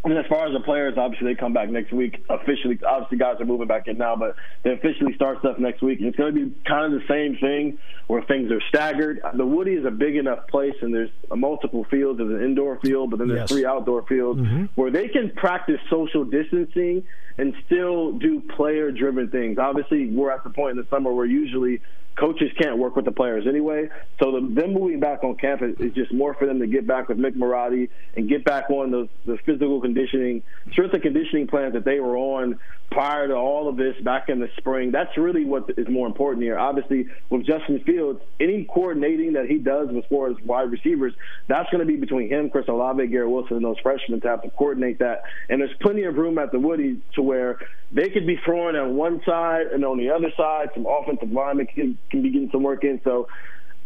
And 0.07 0.13
as 0.19 0.27
far 0.27 0.47
as 0.47 0.53
the 0.53 0.61
players, 0.61 0.99
obviously 0.99 1.33
they 1.33 1.35
come 1.35 1.55
back 1.55 1.71
next 1.71 1.91
week 1.91 2.23
officially. 2.29 2.79
Obviously, 2.87 3.17
guys 3.17 3.41
are 3.41 3.47
moving 3.47 3.67
back 3.67 3.89
in 3.89 3.97
now, 3.97 4.15
but 4.15 4.37
they 4.63 4.73
officially 4.73 5.15
start 5.15 5.39
stuff 5.39 5.59
next 5.59 5.81
week. 5.81 5.99
And 5.99 6.09
it's 6.09 6.17
going 6.19 6.35
to 6.35 6.47
be 6.47 6.55
kind 6.69 6.93
of 6.93 7.01
the 7.01 7.07
same 7.09 7.39
thing 7.39 7.79
where 8.07 8.21
things 8.21 8.53
are 8.53 8.61
staggered. 8.69 9.23
The 9.35 9.47
Woody 9.47 9.73
is 9.73 9.87
a 9.87 9.91
big 9.91 10.17
enough 10.17 10.47
place, 10.49 10.75
and 10.83 10.95
there's 10.95 11.09
multiple 11.35 11.85
fields. 11.91 12.19
There's 12.19 12.35
an 12.35 12.43
indoor 12.43 12.79
field, 12.81 13.13
but 13.13 13.19
then 13.19 13.29
there's 13.29 13.41
yes. 13.41 13.49
three 13.49 13.65
outdoor 13.65 14.03
fields 14.07 14.43
mm-hmm. 14.43 14.67
where 14.75 14.91
they 14.91 15.09
can 15.09 15.31
practice 15.31 15.81
social 15.89 16.27
distancing 16.27 17.03
and 17.39 17.55
still 17.65 18.13
do 18.13 18.43
player-driven 18.57 19.31
things. 19.31 19.57
Obviously, 19.59 20.11
we're 20.11 20.31
at 20.31 20.45
the 20.45 20.51
point 20.51 20.73
in 20.73 20.77
the 20.77 20.87
summer 20.91 21.15
where 21.15 21.25
usually 21.25 21.81
coaches 22.17 22.51
can't 22.61 22.79
work 22.79 22.97
with 22.97 23.05
the 23.05 23.13
players 23.13 23.47
anyway. 23.47 23.89
So 24.23 24.33
the, 24.33 24.41
them 24.41 24.73
moving 24.73 25.01
back 25.01 25.25
on 25.25 25.37
campus 25.37 25.77
is 25.81 25.93
just 25.93 26.13
more 26.13 26.35
for 26.35 26.47
them 26.47 26.61
to 26.61 26.67
get 26.67 26.87
back 26.87 27.09
with 27.09 27.19
Mick 27.19 27.35
Marotti 27.35 27.89
and 28.17 28.29
get 28.29 28.45
back 28.45 28.71
on 28.71 28.91
the, 28.91 29.09
the 29.27 29.39
physical 29.45 29.81
conditioning, 29.81 30.43
strength 30.73 30.95
and 30.95 31.03
conditioning 31.03 31.47
plans 31.47 31.75
that 31.75 31.85
they 31.85 32.01
were 32.01 32.17
on 32.17 32.59
prior 32.91 33.27
to 33.27 33.35
all 33.35 33.69
of 33.69 33.77
this 33.77 33.97
back 34.03 34.29
in 34.29 34.39
the 34.39 34.49
spring. 34.57 34.93
That's 34.93 35.17
really 35.19 35.45
what 35.45 35.69
is 35.77 35.89
more 35.89 36.07
important 36.07 36.45
here. 36.45 36.59
Obviously, 36.59 37.09
with 37.29 37.45
Justin 37.45 37.81
Fields, 37.81 38.21
any 38.39 38.65
coordinating 38.65 39.33
that 39.33 39.47
he 39.47 39.59
does 39.59 39.89
as 39.89 40.05
far 40.09 40.31
as 40.31 40.37
wide 40.45 40.71
receivers, 40.71 41.13
that's 41.49 41.69
going 41.71 41.81
to 41.81 41.87
be 41.87 41.97
between 41.97 42.29
him, 42.29 42.51
Chris 42.51 42.69
Olave, 42.69 43.05
Garrett 43.09 43.31
Wilson, 43.31 43.57
and 43.57 43.65
those 43.65 43.79
freshmen 43.83 44.21
to 44.21 44.29
have 44.29 44.43
to 44.43 44.51
coordinate 44.51 45.01
that. 45.01 45.23
And 45.49 45.61
there's 45.61 45.77
plenty 45.81 46.05
of 46.05 46.17
room 46.17 46.39
at 46.39 46.53
the 46.53 46.61
Woody 46.61 47.01
to 47.15 47.23
where 47.23 47.59
they 47.91 48.11
could 48.11 48.27
be 48.27 48.39
throwing 48.45 48.77
on 48.77 48.97
one 48.97 49.23
side 49.27 49.69
and 49.69 49.85
on 49.85 49.99
the 49.99 50.11
other 50.11 50.33
side, 50.37 50.71
some 50.75 50.87
offensive 50.87 51.33
linemen 51.33 51.67
can, 52.11 52.23
be 52.23 52.31
getting 52.31 52.51
some 52.51 52.63
work 52.63 52.85
in. 52.85 53.01
So 53.05 53.29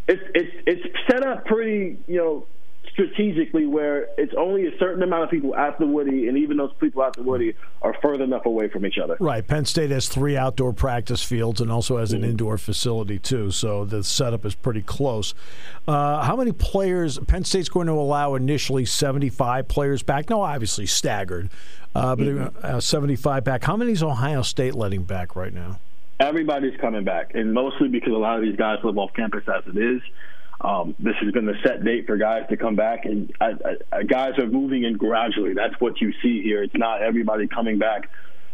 it's 0.07 0.23
it's 0.35 0.55
it's 0.67 0.99
set 1.11 1.27
up 1.27 1.45
pretty, 1.45 1.99
you 2.07 2.17
know, 2.17 2.47
strategically 2.91 3.67
where 3.67 4.09
it's 4.17 4.33
only 4.37 4.67
a 4.67 4.77
certain 4.79 5.03
amount 5.03 5.23
of 5.25 5.31
people 5.31 5.55
at 5.55 5.79
the 5.79 5.87
Woody, 5.87 6.27
and 6.27 6.39
even 6.39 6.57
those 6.57 6.73
people 6.81 7.03
at 7.03 7.13
the 7.13 7.23
Woody 7.23 7.55
are 7.83 7.95
further 8.01 8.25
enough 8.25 8.47
away 8.47 8.69
from 8.69 8.87
each 8.87 8.99
other. 8.99 9.17
Right. 9.21 9.47
Penn 9.47 9.67
State 9.67 9.91
has 9.91 10.09
three 10.09 10.37
outdoor 10.37 10.73
practice 10.73 11.23
fields 11.23 11.61
and 11.61 11.71
also 11.71 11.99
has 11.99 12.13
an 12.13 12.23
mm-hmm. 12.23 12.31
indoor 12.31 12.59
facility 12.59 13.19
too, 13.19 13.51
so 13.51 13.85
the 13.85 14.03
setup 14.03 14.45
is 14.45 14.55
pretty 14.55 14.83
close. 14.83 15.35
Uh, 15.87 16.23
how 16.23 16.37
many 16.37 16.53
players? 16.53 17.19
Penn 17.19 17.45
State's 17.45 17.69
going 17.69 17.87
to 17.87 17.93
allow 17.93 18.35
initially 18.35 18.87
seventy-five 18.87 19.69
players 19.69 20.03
back. 20.03 20.31
No, 20.31 20.41
obviously 20.41 20.87
staggered, 20.87 21.51
uh, 21.95 22.17
but 22.17 22.27
mm-hmm. 22.27 22.57
uh, 22.63 22.81
seventy-five 22.81 23.45
back. 23.45 23.63
How 23.63 23.77
many 23.77 23.93
is 23.93 24.03
Ohio 24.03 24.43
State 24.43 24.75
letting 24.75 25.05
back 25.05 25.37
right 25.37 25.53
now? 25.53 25.79
Everybody's 26.21 26.79
coming 26.81 27.05
back, 27.05 27.33
and 27.35 27.55
mostly 27.55 27.89
because 27.89 28.13
a 28.13 28.17
lot 28.17 28.37
of 28.37 28.43
these 28.43 28.57
guys 28.57 28.79
live 28.83 28.99
off 28.99 29.13
campus 29.15 29.45
as 29.47 29.63
it 29.67 29.79
is. 29.79 30.03
Um, 30.61 30.97
this 30.99 31.15
has 31.23 31.33
been 31.33 31.47
the 31.47 31.55
set 31.63 31.85
date 31.85 32.07
for 32.07 32.17
guys 32.17 32.43
to 32.51 32.57
come 32.57 32.75
back, 32.75 33.05
and 33.05 33.33
I, 33.41 33.53
I, 33.93 34.03
guys 34.03 34.33
are 34.39 34.47
moving 34.49 34.83
in 34.83 34.97
gradually. 34.97 35.55
That's 35.55 35.75
what 35.79 36.01
you 36.01 36.13
see 36.21 36.43
here. 36.43 36.65
It's 36.65 36.75
not 36.75 37.03
everybody 37.03 37.47
coming 37.47 37.79
back 37.79 38.11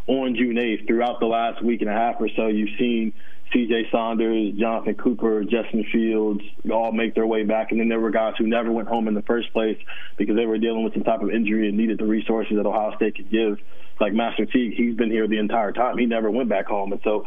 on 0.06 0.36
June 0.36 0.56
8th. 0.56 0.86
Throughout 0.86 1.20
the 1.20 1.26
last 1.26 1.64
week 1.64 1.80
and 1.80 1.88
a 1.88 1.94
half 1.94 2.16
or 2.20 2.28
so, 2.36 2.48
you've 2.48 2.76
seen 2.78 3.14
C.J. 3.54 3.88
Saunders, 3.90 4.52
Jonathan 4.58 4.94
Cooper, 4.96 5.44
Justin 5.44 5.84
Fields 5.90 6.42
all 6.70 6.92
make 6.92 7.14
their 7.14 7.26
way 7.26 7.44
back, 7.44 7.70
and 7.70 7.80
then 7.80 7.88
there 7.88 8.00
were 8.00 8.10
guys 8.10 8.34
who 8.36 8.46
never 8.46 8.70
went 8.70 8.88
home 8.88 9.08
in 9.08 9.14
the 9.14 9.22
first 9.22 9.50
place 9.54 9.78
because 10.18 10.36
they 10.36 10.44
were 10.44 10.58
dealing 10.58 10.84
with 10.84 10.92
some 10.92 11.04
type 11.04 11.22
of 11.22 11.30
injury 11.30 11.68
and 11.68 11.78
needed 11.78 11.98
the 11.98 12.06
resources 12.06 12.56
that 12.56 12.66
Ohio 12.66 12.94
State 12.96 13.16
could 13.16 13.30
give. 13.30 13.58
Like 14.00 14.12
Master 14.12 14.44
Teague, 14.44 14.74
he's 14.76 14.94
been 14.96 15.10
here 15.10 15.26
the 15.28 15.38
entire 15.38 15.72
time. 15.72 15.96
He 15.96 16.04
never 16.04 16.30
went 16.30 16.50
back 16.50 16.66
home, 16.66 16.92
and 16.92 17.00
so 17.04 17.24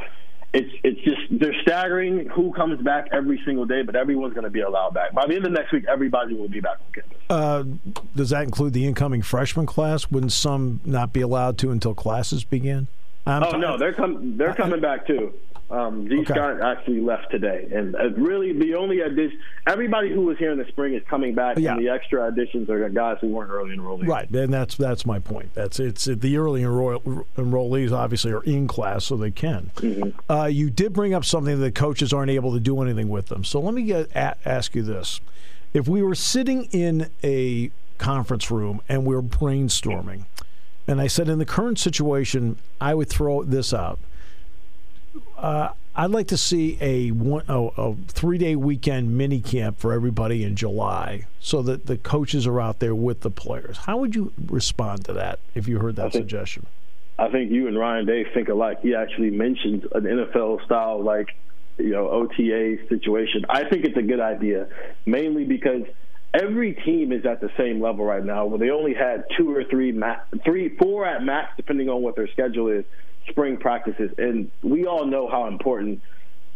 it's 0.57 0.73
it's 0.83 1.01
just 1.01 1.39
they're 1.39 1.59
staggering 1.61 2.27
who 2.29 2.51
comes 2.51 2.81
back 2.81 3.09
every 3.11 3.39
single 3.45 3.65
day, 3.65 3.83
but 3.83 3.95
everyone's 3.95 4.33
going 4.33 4.43
to 4.43 4.49
be 4.49 4.61
allowed 4.61 4.93
back. 4.93 5.13
By 5.13 5.27
the 5.27 5.35
end 5.35 5.45
of 5.45 5.51
next 5.51 5.71
week, 5.71 5.85
everybody 5.87 6.33
will 6.33 6.49
be 6.49 6.59
back 6.59 6.79
on 6.79 6.93
campus. 6.93 7.17
Uh, 7.29 7.63
does 8.15 8.31
that 8.31 8.43
include 8.43 8.73
the 8.73 8.85
incoming 8.85 9.21
freshman 9.21 9.67
class? 9.67 10.09
Wouldn't 10.09 10.31
some 10.31 10.81
not 10.83 11.13
be 11.13 11.21
allowed 11.21 11.59
to 11.59 11.71
until 11.71 11.93
classes 11.93 12.43
begin? 12.43 12.87
I'm 13.27 13.43
oh 13.43 13.51
t- 13.51 13.57
no, 13.57 13.77
they're 13.77 13.93
com- 13.93 14.37
they're 14.37 14.55
coming 14.55 14.81
back 14.81 15.05
too. 15.05 15.33
Um, 15.69 16.07
G. 16.07 16.19
Okay. 16.19 16.33
Scott 16.33 16.61
actually 16.61 17.01
left 17.01 17.29
today, 17.29 17.67
and 17.73 17.95
uh, 17.95 18.11
really 18.11 18.53
the 18.53 18.75
only 18.75 19.01
addition, 19.01 19.37
everybody 19.67 20.13
who 20.13 20.21
was 20.21 20.37
here 20.37 20.51
in 20.51 20.57
the 20.57 20.67
spring 20.67 20.93
is 20.93 21.03
coming 21.09 21.35
back, 21.35 21.57
yeah. 21.57 21.73
and 21.73 21.85
the 21.85 21.89
extra 21.89 22.25
additions 22.27 22.69
are 22.69 22.87
guys 22.89 23.17
who 23.19 23.27
weren't 23.27 23.51
early 23.51 23.75
enrollees. 23.75 24.07
Right, 24.07 24.29
and 24.29 24.53
that's 24.53 24.75
that's 24.75 25.05
my 25.05 25.19
point. 25.19 25.53
That's 25.53 25.79
it's 25.79 26.05
the 26.05 26.37
early 26.37 26.61
enroll, 26.61 26.99
enrollees 27.37 27.91
obviously 27.91 28.31
are 28.31 28.43
in 28.43 28.67
class, 28.67 29.05
so 29.05 29.17
they 29.17 29.31
can. 29.31 29.71
Mm-hmm. 29.75 30.31
Uh, 30.31 30.45
you 30.45 30.69
did 30.69 30.93
bring 30.93 31.13
up 31.13 31.25
something 31.25 31.59
that 31.59 31.75
coaches 31.75 32.13
aren't 32.13 32.31
able 32.31 32.53
to 32.53 32.61
do 32.61 32.81
anything 32.81 33.09
with 33.09 33.27
them. 33.27 33.43
So 33.43 33.59
let 33.59 33.73
me 33.73 33.83
get 33.83 34.09
at, 34.15 34.37
ask 34.45 34.73
you 34.73 34.83
this: 34.83 35.19
If 35.73 35.87
we 35.89 36.01
were 36.01 36.15
sitting 36.15 36.65
in 36.71 37.09
a 37.23 37.71
conference 37.97 38.49
room 38.51 38.81
and 38.87 39.05
we 39.05 39.15
we're 39.15 39.21
brainstorming 39.21 40.25
And 40.87 41.01
I 41.01 41.07
said, 41.07 41.27
in 41.27 41.39
the 41.39 41.45
current 41.45 41.79
situation, 41.79 42.57
I 42.79 42.93
would 42.93 43.09
throw 43.09 43.43
this 43.43 43.73
out. 43.73 43.99
Uh, 45.37 45.69
I'd 45.95 46.11
like 46.11 46.27
to 46.27 46.37
see 46.37 46.77
a 46.79 47.09
one 47.09 47.43
oh, 47.49 47.73
a 47.75 47.95
three 48.07 48.37
day 48.37 48.55
weekend 48.55 49.17
mini 49.17 49.41
camp 49.41 49.79
for 49.79 49.93
everybody 49.93 50.43
in 50.43 50.55
July, 50.55 51.25
so 51.39 51.61
that 51.63 51.87
the 51.87 51.97
coaches 51.97 52.45
are 52.45 52.61
out 52.61 52.79
there 52.79 52.93
with 52.93 53.21
the 53.21 53.31
players. 53.31 53.77
How 53.77 53.97
would 53.97 54.15
you 54.15 54.31
respond 54.47 55.05
to 55.05 55.13
that 55.13 55.39
if 55.55 55.67
you 55.67 55.79
heard 55.79 55.95
that 55.95 56.11
think, 56.11 56.23
suggestion? 56.23 56.67
I 57.17 57.29
think 57.29 57.51
you 57.51 57.67
and 57.67 57.77
Ryan 57.77 58.05
Day 58.05 58.25
think 58.31 58.49
alike. 58.49 58.81
He 58.81 58.93
actually 58.93 59.31
mentioned 59.31 59.87
an 59.91 60.03
NFL 60.03 60.63
style 60.65 61.03
like 61.03 61.29
you 61.77 61.91
know 61.91 62.09
OTA 62.09 62.87
situation. 62.89 63.45
I 63.49 63.67
think 63.67 63.85
it's 63.85 63.97
a 63.97 64.03
good 64.03 64.19
idea, 64.19 64.67
mainly 65.07 65.45
because 65.45 65.81
every 66.31 66.73
team 66.73 67.11
is 67.11 67.25
at 67.25 67.41
the 67.41 67.49
same 67.57 67.81
level 67.81 68.05
right 68.05 68.23
now, 68.23 68.45
where 68.45 68.59
they 68.59 68.69
only 68.69 68.93
had 68.93 69.23
two 69.35 69.51
or 69.51 69.63
three, 69.63 69.91
ma- 69.91 70.19
three, 70.45 70.77
four 70.77 71.05
at 71.05 71.23
max, 71.23 71.53
depending 71.57 71.89
on 71.89 72.03
what 72.03 72.15
their 72.15 72.27
schedule 72.27 72.69
is 72.69 72.85
spring 73.29 73.57
practices, 73.57 74.11
and 74.17 74.51
we 74.61 74.85
all 74.85 75.05
know 75.05 75.27
how 75.29 75.47
important 75.47 76.01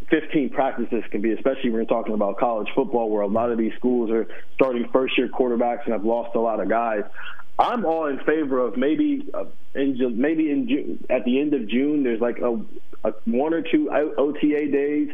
15 0.10 0.50
practices 0.50 1.04
can 1.10 1.22
be, 1.22 1.32
especially 1.32 1.70
when 1.70 1.80
you're 1.80 1.86
talking 1.86 2.14
about 2.14 2.38
college 2.38 2.68
football, 2.76 3.10
where 3.10 3.22
a 3.22 3.28
lot 3.28 3.52
of 3.52 3.58
these 3.58 3.74
schools 3.76 4.12
are 4.12 4.28
starting 4.56 4.88
first 4.92 5.18
year 5.18 5.30
quarterbacks 5.30 5.86
and 5.86 5.94
have 5.94 6.06
lost 6.06 6.36
a 6.36 6.40
lot 6.40 6.60
of 6.60 6.70
guys. 6.70 7.04
I'm 7.58 7.86
all 7.86 8.08
in 8.08 8.20
favor 8.20 8.60
of 8.60 8.76
maybe 8.76 9.30
uh, 9.34 9.46
in 9.76 10.20
maybe 10.20 10.52
in 10.52 10.68
June, 10.68 11.06
at 11.10 11.26
the 11.26 11.40
end 11.40 11.54
of 11.54 11.68
June 11.68 12.04
there's 12.04 12.20
like 12.20 12.40
a, 12.40 12.60
a 13.04 13.14
one 13.26 13.54
or 13.54 13.62
two 13.62 13.90
OTA 13.92 14.72
days 14.72 15.10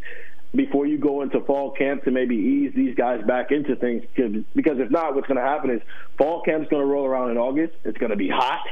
before 0.56 0.88
you 0.88 0.98
go 0.98 1.22
into 1.22 1.42
fall 1.42 1.72
camp 1.72 2.06
to 2.06 2.12
maybe 2.12 2.36
ease 2.36 2.72
these 2.74 2.96
guys 2.96 3.22
back 3.26 3.52
into 3.52 3.76
things 3.76 4.04
because 4.16 4.80
if 4.80 4.90
not 4.90 5.14
what's 5.14 5.28
going 5.28 5.38
to 5.38 5.44
happen 5.44 5.70
is 5.70 5.82
fall 6.18 6.42
camp's 6.42 6.70
going 6.70 6.82
to 6.82 6.88
roll 6.88 7.06
around 7.06 7.32
in 7.32 7.38
August. 7.38 7.74
It's 7.84 7.98
going 7.98 8.12
to 8.12 8.16
be 8.16 8.30
hot 8.30 8.66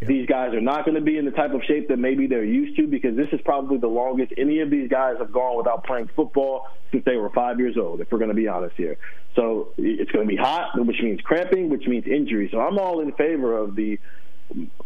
These 0.00 0.26
guys 0.26 0.52
are 0.52 0.60
not 0.60 0.84
going 0.84 0.96
to 0.96 1.00
be 1.00 1.16
in 1.16 1.24
the 1.24 1.30
type 1.30 1.54
of 1.54 1.62
shape 1.64 1.88
that 1.88 1.98
maybe 1.98 2.26
they're 2.26 2.44
used 2.44 2.76
to 2.76 2.86
because 2.86 3.16
this 3.16 3.28
is 3.32 3.40
probably 3.44 3.78
the 3.78 3.86
longest 3.86 4.32
any 4.36 4.60
of 4.60 4.70
these 4.70 4.90
guys 4.90 5.14
have 5.18 5.32
gone 5.32 5.56
without 5.56 5.84
playing 5.84 6.10
football 6.14 6.66
since 6.92 7.02
they 7.06 7.16
were 7.16 7.30
five 7.30 7.58
years 7.58 7.76
old, 7.78 8.00
if 8.00 8.12
we're 8.12 8.18
going 8.18 8.28
to 8.28 8.34
be 8.34 8.46
honest 8.46 8.76
here. 8.76 8.98
So 9.34 9.72
it's 9.78 10.10
going 10.10 10.26
to 10.26 10.28
be 10.28 10.36
hot, 10.36 10.70
which 10.76 11.00
means 11.02 11.20
cramping, 11.22 11.70
which 11.70 11.86
means 11.86 12.06
injury. 12.06 12.48
So 12.52 12.60
I'm 12.60 12.78
all 12.78 13.00
in 13.00 13.12
favor 13.12 13.56
of 13.56 13.74
the 13.74 13.98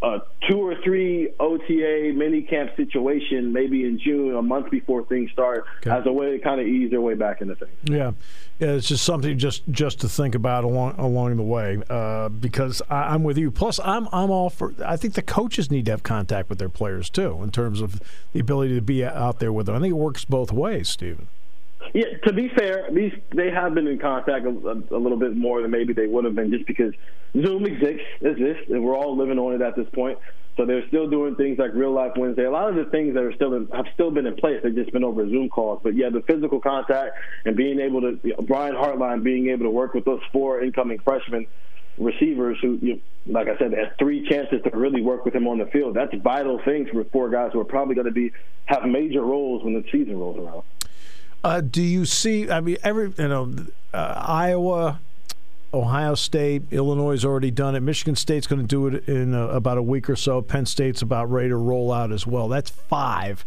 a 0.03 0.21
two 0.49 0.59
or 0.59 0.75
three 0.83 1.31
OTA 1.39 2.13
mini 2.15 2.43
camp 2.43 2.75
situation, 2.77 3.53
maybe 3.53 3.85
in 3.85 3.99
June, 3.99 4.35
a 4.35 4.43
month 4.43 4.71
before 4.71 5.05
things 5.05 5.31
start, 5.31 5.65
okay. 5.79 5.91
as 5.91 6.07
a 6.07 6.13
way 6.13 6.33
to 6.33 6.39
kind 6.39 6.61
of 6.61 6.67
ease 6.67 6.91
their 6.91 7.01
way 7.01 7.15
back 7.15 7.41
into 7.41 7.55
things. 7.55 7.71
Yeah, 7.85 8.13
yeah, 8.59 8.73
it's 8.73 8.89
just 8.89 9.05
something 9.05 9.39
just 9.39 9.63
just 9.71 10.01
to 10.01 10.09
think 10.09 10.35
about 10.35 10.65
along 10.65 10.95
along 10.99 11.37
the 11.37 11.43
way, 11.43 11.83
uh, 11.91 12.29
because 12.29 12.83
I, 12.89 13.15
am 13.15 13.23
with 13.23 13.39
you. 13.39 13.51
Plus, 13.51 13.79
I'm 13.81 14.09
I'm 14.13 14.31
all 14.31 14.51
for. 14.51 14.75
I 14.85 14.97
think 14.97 15.15
the 15.15 15.23
coaches 15.23 15.71
need 15.71 15.85
to 15.87 15.91
have 15.91 16.03
contact 16.03 16.49
with 16.49 16.59
their 16.59 16.69
players 16.69 17.11
too, 17.11 17.41
in 17.43 17.51
terms 17.51 17.81
of 17.81 18.01
the 18.33 18.41
ability 18.41 18.75
to 18.75 18.83
be 18.83 19.05
out 19.05 19.39
there 19.39 19.53
with 19.53 19.67
them. 19.67 19.77
I 19.77 19.81
think 19.81 19.93
it 19.93 19.99
works 19.99 20.25
both 20.25 20.53
ways, 20.53 20.89
Steven. 20.89 21.29
Yeah, 21.93 22.17
to 22.25 22.33
be 22.33 22.49
fair, 22.49 22.89
these 22.93 23.13
they 23.35 23.51
have 23.51 23.75
been 23.75 23.87
in 23.87 23.99
contact 23.99 24.47
a, 24.47 24.51
a, 24.51 24.97
a, 24.97 25.01
little 25.01 25.19
bit 25.19 25.37
more 25.37 25.61
than 25.61 25.71
maybe 25.71 25.93
they 25.93 26.07
would 26.07 26.25
have 26.25 26.35
been, 26.35 26.51
just 26.51 26.67
because 26.67 26.95
Zoom 27.33 27.65
exists, 27.67 28.07
exists, 28.21 28.71
and 28.71 28.83
we're 28.83 28.97
all 28.97 29.17
living 29.17 29.39
on 29.39 29.55
it 29.55 29.63
at 29.63 29.77
this 29.77 29.89
point. 29.93 30.19
So 30.57 30.67
they're 30.67 30.87
still 30.89 31.09
doing 31.09 31.37
things 31.37 31.59
like 31.59 31.73
Real 31.75 31.93
Life 31.93 32.13
Wednesday. 32.17 32.45
A 32.45 32.51
lot 32.51 32.69
of 32.69 32.75
the 32.75 32.91
things 32.91 33.15
that 33.15 33.23
are 33.23 33.33
still 33.33 33.55
in, 33.55 33.69
have 33.69 33.87
still 33.95 34.11
been 34.11 34.27
in 34.27 34.35
place. 34.37 34.61
They've 34.63 34.75
just 34.75 34.93
been 34.93 35.05
over 35.05 35.27
Zoom 35.29 35.49
calls. 35.49 35.81
But 35.83 35.95
yeah, 35.95 36.11
the 36.11 36.23
physical 36.23 36.61
contact 36.61 37.17
and 37.45 37.57
being 37.57 37.81
able 37.81 38.01
to 38.03 38.19
you 38.23 38.35
know, 38.37 38.43
Brian 38.43 38.75
Hartline 38.75 39.23
being 39.23 39.49
able 39.49 39.65
to 39.65 39.71
work 39.71 39.95
with 39.95 40.05
those 40.05 40.21
four 40.33 40.61
incoming 40.61 40.99
freshmen 40.99 41.47
receivers 41.99 42.59
who, 42.61 42.79
you, 42.83 43.01
like 43.27 43.49
I 43.49 43.57
said, 43.59 43.73
had 43.73 43.97
three 43.99 44.29
chances 44.29 44.61
to 44.65 44.77
really 44.77 45.01
work 45.03 45.25
with 45.25 45.35
him 45.35 45.47
on 45.47 45.59
the 45.59 45.67
field. 45.67 45.95
That's 45.95 46.15
vital 46.17 46.61
things 46.65 46.89
for 46.91 47.05
four 47.05 47.31
guys 47.31 47.53
who 47.53 47.61
are 47.61 47.65
probably 47.65 47.95
going 47.95 48.07
to 48.07 48.13
be 48.13 48.33
have 48.67 48.85
major 48.85 49.23
roles 49.23 49.63
when 49.65 49.75
the 49.75 49.85
season 49.91 50.19
rolls 50.19 50.39
around. 50.39 50.63
Uh, 51.43 51.61
do 51.61 51.83
you 51.83 52.05
see? 52.05 52.51
I 52.51 52.61
mean, 52.61 52.77
every 52.83 53.15
you 53.17 53.29
know, 53.29 53.55
uh, 53.95 54.25
Iowa, 54.27 55.01
Ohio 55.73 56.15
State, 56.15 56.63
Illinois 56.71 57.13
has 57.13 57.25
already 57.25 57.51
done 57.51 57.75
it. 57.77 57.81
Michigan 57.81 58.17
State's 58.17 58.47
going 58.47 58.61
to 58.61 58.67
do 58.67 58.87
it 58.89 59.09
in 59.09 59.35
uh, 59.35 59.49
about 59.49 59.79
a 59.79 59.83
week 59.83 60.11
or 60.11 60.17
so. 60.17 60.43
Penn 60.43 60.67
State's 60.67 61.03
about 61.03 61.31
ready 61.31 61.49
to 61.49 61.57
roll 61.57 61.93
out 61.93 62.11
as 62.11 62.27
well. 62.27 62.49
That's 62.49 62.71
five. 62.71 63.45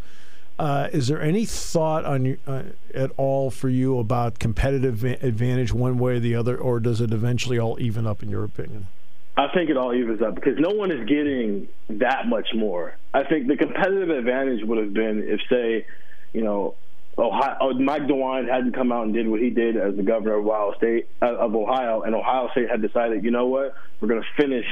Uh, 0.57 0.87
is 0.93 1.07
there 1.07 1.21
any 1.21 1.45
thought 1.45 2.05
on 2.05 2.37
uh, 2.47 2.63
at 2.93 3.11
all 3.17 3.49
for 3.49 3.69
you 3.69 3.99
about 3.99 4.39
competitive 4.39 5.03
advantage 5.03 5.73
one 5.73 5.97
way 5.97 6.13
or 6.13 6.19
the 6.19 6.35
other, 6.35 6.55
or 6.55 6.79
does 6.79 7.01
it 7.01 7.11
eventually 7.11 7.57
all 7.57 7.77
even 7.81 8.05
up 8.05 8.23
in 8.23 8.29
your 8.29 8.43
opinion? 8.43 8.87
I 9.35 9.47
think 9.47 9.71
it 9.71 9.77
all 9.77 9.93
evens 9.93 10.21
up 10.21 10.35
because 10.35 10.59
no 10.59 10.69
one 10.69 10.91
is 10.91 11.07
getting 11.07 11.67
that 11.89 12.27
much 12.27 12.49
more. 12.53 12.95
I 13.13 13.23
think 13.23 13.47
the 13.47 13.57
competitive 13.57 14.11
advantage 14.11 14.63
would 14.63 14.77
have 14.77 14.93
been 14.93 15.23
if, 15.27 15.41
say, 15.49 15.87
you 16.33 16.43
know, 16.43 16.75
Ohio, 17.17 17.57
oh, 17.61 17.73
Mike 17.73 18.03
DeWine 18.03 18.49
hadn't 18.49 18.73
come 18.73 18.91
out 18.91 19.05
and 19.05 19.13
did 19.13 19.27
what 19.27 19.39
he 19.39 19.49
did 19.51 19.77
as 19.77 19.95
the 19.95 20.03
governor 20.03 20.39
of 20.39 20.47
Ohio 20.47 20.73
State 20.77 21.07
uh, 21.21 21.35
of 21.35 21.55
Ohio, 21.55 22.01
and 22.01 22.15
Ohio 22.15 22.49
State 22.51 22.69
had 22.69 22.81
decided, 22.81 23.23
you 23.23 23.31
know 23.31 23.45
what, 23.45 23.75
we're 23.99 24.07
going 24.07 24.21
to 24.21 24.41
finish 24.41 24.65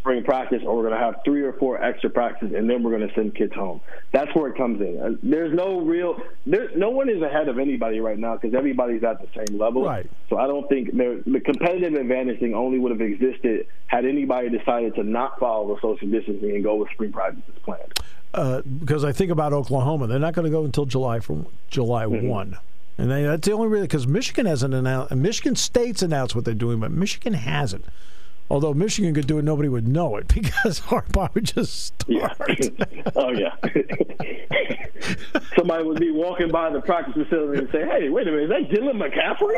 spring 0.00 0.24
practice, 0.24 0.62
or 0.64 0.76
we're 0.76 0.88
going 0.88 0.98
to 0.98 1.00
have 1.00 1.16
three 1.24 1.42
or 1.42 1.52
four 1.52 1.82
extra 1.82 2.10
practices, 2.10 2.54
and 2.56 2.68
then 2.68 2.82
we're 2.82 2.96
going 2.96 3.08
to 3.08 3.14
send 3.14 3.34
kids 3.34 3.54
home. 3.54 3.80
That's 4.12 4.34
where 4.34 4.50
it 4.50 4.56
comes 4.56 4.80
in. 4.80 5.00
Uh, 5.00 5.10
there's 5.22 5.54
no 5.54 5.80
real, 5.80 6.20
there's 6.46 6.76
no 6.76 6.90
one 6.90 7.08
is 7.08 7.22
ahead 7.22 7.48
of 7.48 7.58
anybody 7.58 8.00
right 8.00 8.18
now 8.18 8.36
because 8.36 8.54
everybody's 8.54 9.04
at 9.04 9.20
the 9.20 9.28
same 9.36 9.58
level. 9.58 9.84
Right. 9.84 10.10
So 10.28 10.38
I 10.38 10.46
don't 10.46 10.68
think 10.68 10.92
the 10.92 11.40
competitive 11.44 11.94
advantage 11.94 12.40
thing 12.40 12.54
only 12.54 12.78
would 12.78 12.90
have 12.90 13.00
existed 13.00 13.66
had 13.86 14.04
anybody 14.04 14.48
decided 14.48 14.94
to 14.96 15.02
not 15.02 15.38
follow 15.38 15.74
the 15.74 15.80
social 15.80 16.08
distancing 16.08 16.50
and 16.50 16.64
go 16.64 16.76
with 16.76 16.90
spring 16.90 17.12
practice 17.12 17.42
as 17.54 17.62
planned 17.62 17.92
uh, 18.34 18.62
because 18.62 19.04
I 19.04 19.12
think 19.12 19.30
about 19.30 19.52
Oklahoma. 19.52 20.06
They're 20.06 20.18
not 20.18 20.34
going 20.34 20.44
to 20.44 20.50
go 20.50 20.64
until 20.64 20.86
July 20.86 21.20
from 21.20 21.46
July 21.68 22.04
mm-hmm. 22.04 22.26
one, 22.26 22.58
and 22.98 23.10
they, 23.10 23.22
that's 23.24 23.46
the 23.46 23.52
only 23.52 23.68
reason 23.68 23.86
because 23.86 24.06
Michigan 24.06 24.46
hasn't 24.46 24.74
announced. 24.74 25.14
Michigan 25.14 25.56
State's 25.56 26.02
announced 26.02 26.34
what 26.34 26.44
they're 26.44 26.54
doing, 26.54 26.80
but 26.80 26.90
Michigan 26.90 27.34
hasn't. 27.34 27.84
Although 28.50 28.74
Michigan 28.74 29.14
could 29.14 29.28
do 29.28 29.38
it, 29.38 29.44
nobody 29.44 29.68
would 29.68 29.86
know 29.86 30.16
it 30.16 30.26
because 30.34 30.80
Harbaugh 30.80 31.32
would 31.34 31.44
just 31.44 31.86
start. 31.86 32.08
Yeah. 32.08 32.34
oh 33.16 33.30
yeah. 33.30 33.54
Somebody 35.56 35.84
would 35.84 36.00
be 36.00 36.10
walking 36.10 36.48
by 36.50 36.70
the 36.70 36.80
practice 36.80 37.14
facility 37.14 37.60
and 37.60 37.70
say, 37.70 37.86
"Hey, 37.86 38.08
wait 38.08 38.26
a 38.26 38.32
minute, 38.32 38.50
is 38.50 38.50
that 38.50 38.68
Dylan 38.68 38.98
McCaffrey?" 39.00 39.54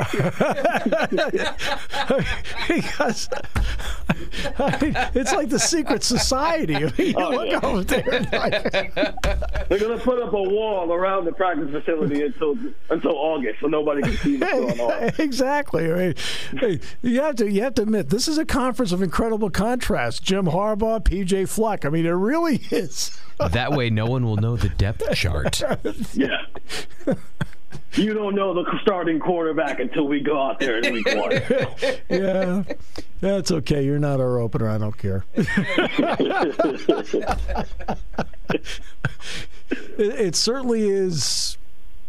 because 2.69 3.29
I 4.59 4.79
mean, 4.81 4.95
it's 5.15 5.33
like 5.33 5.49
the 5.49 5.59
secret 5.59 6.05
society. 6.05 6.77
I 6.77 6.93
mean, 6.97 7.15
oh, 7.17 7.31
look 7.31 7.49
yeah. 7.49 7.61
over 7.63 7.83
there. 7.83 8.21
They're 9.69 9.79
going 9.79 9.99
to 9.99 10.05
put 10.05 10.23
up 10.23 10.33
a 10.33 10.43
wall 10.43 10.93
around 10.93 11.25
the 11.25 11.33
practice 11.33 11.71
facility 11.71 12.23
until 12.23 12.57
until 12.91 13.13
August, 13.13 13.61
so 13.61 13.67
nobody 13.67 14.03
can 14.03 14.17
see 14.19 14.39
what's 14.39 14.53
going 14.53 14.81
on. 14.81 15.13
Exactly. 15.19 15.91
I 15.93 16.15
mean, 16.61 16.81
you 17.03 17.21
have 17.21 17.37
to 17.37 17.51
you 17.51 17.63
have 17.63 17.75
to 17.75 17.83
admit 17.83 18.11
this 18.11 18.29
is 18.29 18.39
a 18.39 18.45
conference 18.45 18.82
conference 18.83 18.93
of 18.93 19.03
incredible 19.03 19.49
contrast. 19.49 20.25
Jim 20.25 20.47
Harbaugh, 20.47 21.01
PJ 21.05 21.49
Fleck. 21.49 21.85
I 21.85 21.89
mean, 21.89 22.05
it 22.05 22.11
really 22.11 22.57
is. 22.73 23.17
that 23.39 23.71
way, 23.71 23.91
no 23.91 24.07
one 24.07 24.25
will 24.25 24.37
know 24.37 24.57
the 24.57 24.71
depth 24.71 25.09
chart. 25.15 25.63
yeah. 26.15 26.43
You 27.95 28.13
don't 28.13 28.35
know 28.35 28.53
the 28.55 28.65
starting 28.83 29.21
quarterback 29.21 29.79
until 29.79 30.09
we 30.09 30.19
go 30.19 30.41
out 30.41 30.59
there 30.59 30.81
in 30.81 30.93
week 30.93 31.07
one. 31.07 31.31
yeah, 32.11 32.65
that's 33.21 33.53
okay. 33.53 33.85
You're 33.85 34.01
not 34.01 34.19
our 34.19 34.39
opener. 34.39 34.69
I 34.69 34.79
don't 34.79 34.99
care. 34.99 35.25
it, 35.37 35.47
it 39.99 40.35
certainly 40.35 40.89
is 40.89 41.57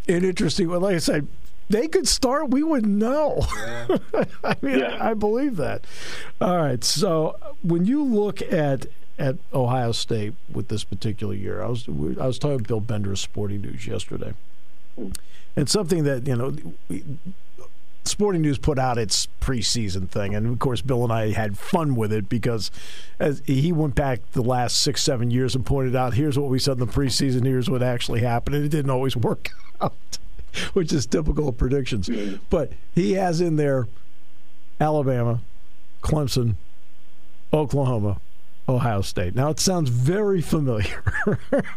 an 0.08 0.24
interesting. 0.24 0.68
Well, 0.68 0.80
like 0.80 0.96
I 0.96 0.98
said, 0.98 1.28
they 1.74 1.88
could 1.88 2.06
start, 2.06 2.50
we 2.50 2.62
wouldn't 2.62 2.92
know. 2.92 3.44
Yeah. 3.56 3.98
I 4.44 4.56
mean, 4.62 4.78
yeah. 4.78 4.96
I, 5.00 5.10
I, 5.10 5.14
believe 5.14 5.56
that. 5.56 5.84
All 6.40 6.56
right. 6.56 6.84
So 6.84 7.36
uh, 7.42 7.52
when 7.62 7.84
you 7.84 8.02
look 8.02 8.40
at 8.40 8.86
at 9.18 9.36
Ohio 9.52 9.90
State 9.90 10.34
with 10.52 10.68
this 10.68 10.84
particular 10.84 11.34
year, 11.34 11.62
I 11.62 11.66
was 11.66 11.88
I 11.88 12.26
was 12.26 12.38
talking 12.38 12.58
to 12.58 12.64
Bill 12.64 12.80
Bender 12.80 13.10
of 13.10 13.18
Sporting 13.18 13.62
News 13.62 13.88
yesterday, 13.88 14.34
hmm. 14.96 15.10
and 15.56 15.68
something 15.68 16.04
that 16.04 16.26
you 16.26 16.36
know. 16.36 16.54
Sporting 18.06 18.42
News 18.42 18.58
put 18.58 18.78
out 18.78 18.98
its 18.98 19.28
preseason 19.40 20.10
thing, 20.10 20.34
and 20.34 20.46
of 20.46 20.58
course, 20.58 20.82
Bill 20.82 21.04
and 21.04 21.12
I 21.12 21.30
had 21.30 21.56
fun 21.56 21.96
with 21.96 22.12
it 22.12 22.28
because 22.28 22.70
as 23.18 23.40
he 23.46 23.72
went 23.72 23.94
back 23.94 24.20
the 24.32 24.42
last 24.42 24.78
six, 24.78 25.02
seven 25.02 25.30
years 25.30 25.54
and 25.54 25.64
pointed 25.64 25.96
out, 25.96 26.12
here's 26.12 26.38
what 26.38 26.50
we 26.50 26.58
said 26.58 26.72
in 26.72 26.80
the 26.80 26.86
preseason, 26.86 27.46
here's 27.46 27.70
what 27.70 27.82
actually 27.82 28.20
happened, 28.20 28.56
and 28.56 28.64
it 28.66 28.68
didn't 28.68 28.90
always 28.90 29.16
work 29.16 29.48
out. 29.80 30.18
which 30.72 30.92
is 30.92 31.06
typical 31.06 31.48
of 31.48 31.56
predictions. 31.56 32.10
But 32.50 32.72
he 32.94 33.12
has 33.12 33.40
in 33.40 33.56
there 33.56 33.88
Alabama, 34.80 35.40
Clemson, 36.02 36.56
Oklahoma, 37.52 38.20
Ohio 38.68 39.02
State. 39.02 39.34
Now 39.34 39.50
it 39.50 39.60
sounds 39.60 39.90
very 39.90 40.40
familiar. 40.40 41.02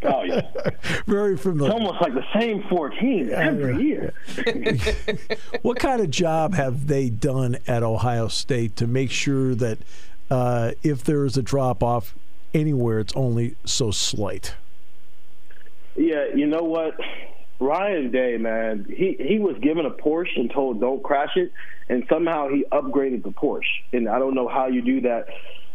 oh 0.04 0.24
yeah, 0.24 0.42
very 1.06 1.38
familiar. 1.38 1.72
It's 1.72 1.80
almost 1.80 2.02
like 2.02 2.14
the 2.14 2.26
same 2.40 2.64
fourteen 2.70 3.30
every 3.32 3.84
year. 3.84 4.14
what 5.62 5.80
kind 5.80 6.02
of 6.02 6.10
job 6.10 6.54
have 6.54 6.88
they 6.88 7.10
done 7.10 7.58
at 7.68 7.84
Ohio 7.84 8.28
State 8.28 8.76
to 8.78 8.88
make 8.88 9.12
sure 9.12 9.54
that 9.56 9.80
uh, 10.32 10.72
if 10.84 11.04
there 11.04 11.26
is 11.26 11.38
a 11.38 11.42
drop 11.42 11.84
off, 11.84 12.16
anywhere, 12.54 13.00
it's 13.00 13.16
only 13.16 13.56
so 13.66 13.92
slight. 13.92 14.56
Yeah, 15.96 16.26
you 16.36 16.46
know 16.46 16.62
what? 16.62 16.96
Ryan 17.60 18.12
Day, 18.12 18.38
man, 18.38 18.86
he 18.88 19.18
he 19.20 19.40
was 19.40 19.58
given 19.60 19.86
a 19.86 19.90
Porsche 19.90 20.38
and 20.38 20.52
told 20.52 20.80
don't 20.80 21.02
crash 21.02 21.36
it, 21.36 21.52
and 21.90 22.06
somehow 22.10 22.50
he 22.50 22.66
upgraded 22.72 23.24
the 23.24 23.32
Porsche. 23.32 23.64
And 23.94 24.08
I 24.08 24.20
don't 24.20 24.36
know 24.36 24.48
how 24.48 24.68
you 24.68 24.82
do 24.82 25.02
that. 25.02 25.28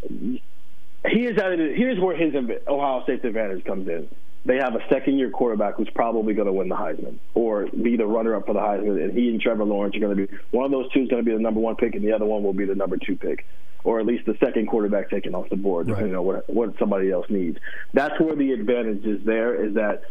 He 0.09 1.27
is 1.27 1.37
at 1.39 1.53
it. 1.53 1.77
Here's 1.77 1.99
where 1.99 2.17
his 2.17 2.35
Ohio 2.69 3.03
State's 3.03 3.25
advantage 3.25 3.65
comes 3.65 3.89
in. 3.89 4.09
They 4.45 4.57
have 4.57 4.75
a 4.75 4.81
second 4.89 5.19
year 5.19 5.31
quarterback 5.31 5.77
who's 5.77 5.91
probably 5.91 6.35
going 6.35 6.47
to 6.47 6.53
win 6.53 6.69
the 6.69 6.77
Heisman 6.77 7.19
or 7.35 7.67
be 7.67 7.97
the 7.97 8.07
runner 8.07 8.35
up 8.35 8.47
for 8.47 8.55
the 8.55 8.61
Heisman, 8.61 9.03
and 9.03 9.17
he 9.17 9.31
and 9.31 9.41
Trevor 9.41 9.65
Lawrence 9.65 9.97
are 9.97 10.01
going 10.01 10.17
to 10.17 10.27
be 10.27 10.37
one 10.51 10.65
of 10.65 10.71
those 10.71 10.91
two 10.93 11.03
is 11.03 11.09
going 11.09 11.25
to 11.25 11.29
be 11.29 11.35
the 11.35 11.43
number 11.43 11.61
one 11.61 11.77
pick, 11.77 11.95
and 11.95 12.05
the 12.05 12.13
other 12.13 12.25
one 12.25 12.43
will 12.43 12.53
be 12.53 12.65
the 12.65 12.75
number 12.75 12.97
two 12.97 13.17
pick 13.17 13.45
or 13.85 14.01
at 14.01 14.07
least 14.07 14.27
the 14.27 14.37
second 14.39 14.69
quarterback 14.69 15.11
taken 15.11 15.35
off 15.35 15.49
the 15.49 15.57
board, 15.57 15.87
depending 15.87 16.13
right. 16.13 16.19
on 16.19 16.25
what, 16.25 16.49
what 16.49 16.79
somebody 16.79 17.11
else 17.11 17.27
needs. 17.29 17.59
That's 17.93 18.19
where 18.21 18.37
the 18.37 18.53
advantage 18.53 19.05
is 19.05 19.25
there 19.25 19.65
is 19.65 19.75
that 19.75 20.05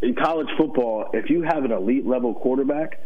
in 0.00 0.14
college 0.14 0.48
football, 0.56 1.10
if 1.12 1.30
you 1.30 1.42
have 1.42 1.64
an 1.64 1.72
elite 1.72 2.06
level 2.06 2.34
quarterback, 2.34 3.00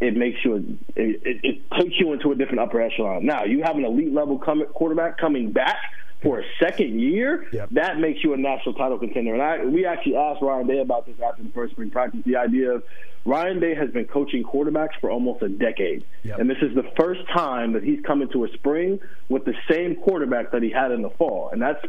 it 0.00 0.16
makes 0.16 0.38
you 0.44 0.54
a, 0.54 0.58
it, 1.00 1.40
it 1.42 1.70
takes 1.78 1.98
you 1.98 2.12
into 2.12 2.32
a 2.32 2.34
different 2.34 2.60
upper 2.60 2.80
echelon. 2.80 3.26
Now 3.26 3.44
you 3.44 3.62
have 3.62 3.76
an 3.76 3.84
elite 3.84 4.12
level 4.12 4.38
com- 4.38 4.66
quarterback 4.72 5.18
coming 5.18 5.52
back 5.52 5.76
for 6.22 6.40
a 6.40 6.44
second 6.62 7.00
year, 7.00 7.46
yep. 7.52 7.70
that 7.70 7.98
makes 7.98 8.22
you 8.22 8.34
a 8.34 8.36
national 8.36 8.74
title 8.74 8.98
contender. 8.98 9.32
And 9.32 9.42
I, 9.42 9.64
we 9.64 9.86
actually 9.86 10.16
asked 10.16 10.42
Ryan 10.42 10.66
Day 10.66 10.78
about 10.78 11.06
this 11.06 11.16
after 11.20 11.42
the 11.42 11.50
first 11.50 11.72
spring 11.72 11.90
practice. 11.90 12.20
The 12.24 12.36
idea 12.36 12.72
of 12.72 12.82
Ryan 13.24 13.60
Day 13.60 13.74
has 13.74 13.90
been 13.90 14.06
coaching 14.06 14.42
quarterbacks 14.42 14.98
for 15.00 15.10
almost 15.10 15.42
a 15.42 15.48
decade, 15.48 16.04
yep. 16.22 16.38
and 16.38 16.48
this 16.48 16.58
is 16.62 16.74
the 16.74 16.90
first 16.98 17.20
time 17.28 17.72
that 17.72 17.82
he's 17.82 18.00
come 18.02 18.22
into 18.22 18.44
a 18.44 18.48
spring 18.52 19.00
with 19.28 19.44
the 19.44 19.54
same 19.70 19.96
quarterback 19.96 20.52
that 20.52 20.62
he 20.62 20.70
had 20.70 20.92
in 20.92 21.02
the 21.02 21.10
fall, 21.10 21.50
and 21.52 21.60
that's 21.60 21.84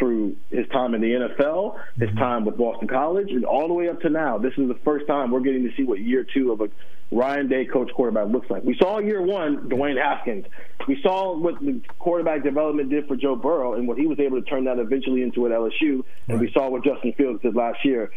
through 0.00 0.34
his 0.48 0.66
time 0.68 0.94
in 0.94 1.00
the 1.02 1.12
NFL, 1.12 1.78
his 1.96 2.08
mm-hmm. 2.08 2.18
time 2.18 2.44
with 2.44 2.56
Boston 2.56 2.88
College, 2.88 3.30
and 3.30 3.44
all 3.44 3.68
the 3.68 3.74
way 3.74 3.88
up 3.88 4.00
to 4.00 4.08
now. 4.08 4.38
This 4.38 4.54
is 4.56 4.66
the 4.66 4.78
first 4.82 5.06
time 5.06 5.30
we're 5.30 5.40
getting 5.40 5.62
to 5.62 5.76
see 5.76 5.84
what 5.84 6.00
year 6.00 6.26
two 6.34 6.50
of 6.50 6.60
a 6.62 6.68
Ryan 7.12 7.48
Day 7.48 7.66
coach 7.66 7.90
quarterback 7.94 8.28
looks 8.28 8.48
like. 8.50 8.64
We 8.64 8.76
saw 8.76 8.98
year 8.98 9.20
one 9.20 9.68
Dwayne 9.68 10.00
Haskins. 10.00 10.46
We 10.88 11.00
saw 11.02 11.36
what 11.36 11.60
the 11.60 11.80
quarterback 11.98 12.42
development 12.42 12.88
did 12.88 13.06
for 13.06 13.16
Joe 13.16 13.36
Burrow 13.36 13.74
and 13.74 13.86
what 13.86 13.98
he 13.98 14.06
was 14.06 14.18
able 14.18 14.40
to 14.40 14.48
turn 14.48 14.64
that 14.64 14.78
eventually 14.78 15.22
into 15.22 15.46
at 15.46 15.52
LSU. 15.52 15.72
And 15.82 16.04
right. 16.28 16.40
we 16.40 16.50
saw 16.52 16.68
what 16.70 16.82
Justin 16.82 17.12
Fields 17.12 17.42
did 17.42 17.54
last 17.54 17.84
year. 17.84 18.10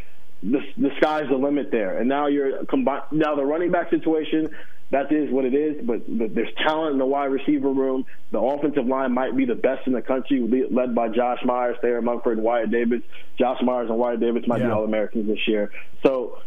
The, 0.44 0.60
the 0.78 0.90
sky's 0.98 1.30
the 1.30 1.38
limit 1.38 1.72
there. 1.72 1.98
And 1.98 2.10
now 2.10 2.28
you're 2.28 2.66
combined. 2.66 3.04
Now 3.12 3.36
the 3.36 3.46
running 3.46 3.72
back 3.72 3.90
situation 3.90 4.50
that 4.94 5.12
is 5.12 5.32
what 5.32 5.44
it 5.44 5.56
is. 5.56 5.84
But, 5.86 6.02
but 6.08 6.36
there's 6.36 6.54
talent 6.66 6.94
in 6.94 7.00
the 7.00 7.06
wide 7.06 7.32
receiver 7.32 7.70
room. 7.70 8.06
The 8.32 8.40
offensive 8.40 8.86
line 8.86 9.12
might 9.12 9.36
be 9.36 9.46
the 9.46 9.56
best 9.56 9.88
in 9.88 9.94
the 9.94 10.04
country, 10.04 10.68
led 10.70 10.94
by 10.94 11.10
Josh 11.10 11.40
Myers, 11.44 11.78
Thayer 11.82 12.02
Munford, 12.02 12.38
and 12.38 12.44
Wyatt 12.44 12.72
Davis. 12.72 13.02
Josh 13.40 13.58
Myers 13.64 13.90
and 13.90 13.98
Wyatt 13.98 14.20
Davis 14.20 14.44
might 14.48 14.62
yeah. 14.62 14.68
be 14.68 14.72
All 14.72 14.84
Americans 14.84 15.28
this 15.28 15.48
year. 15.48 15.72
So 16.06 16.38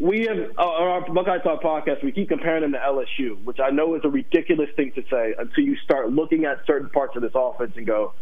we 0.00 0.22
have 0.22 0.38
uh, 0.58 0.62
on 0.62 0.88
our 0.88 1.12
Buckeye 1.12 1.38
Talk 1.38 1.62
podcast. 1.62 2.02
We 2.02 2.12
keep 2.12 2.30
comparing 2.30 2.62
them 2.62 2.72
to 2.72 2.78
LSU, 2.78 3.44
which 3.44 3.58
I 3.62 3.68
know 3.68 3.94
is 3.96 4.02
a 4.04 4.08
ridiculous 4.08 4.70
thing 4.74 4.92
to 4.94 5.02
say 5.10 5.34
until 5.38 5.64
you 5.64 5.76
start 5.84 6.10
looking 6.10 6.46
at 6.46 6.64
certain 6.66 6.88
parts 6.88 7.16
of 7.16 7.22
this 7.22 7.32
offense 7.34 7.72
and 7.76 7.86
go, 7.86 8.14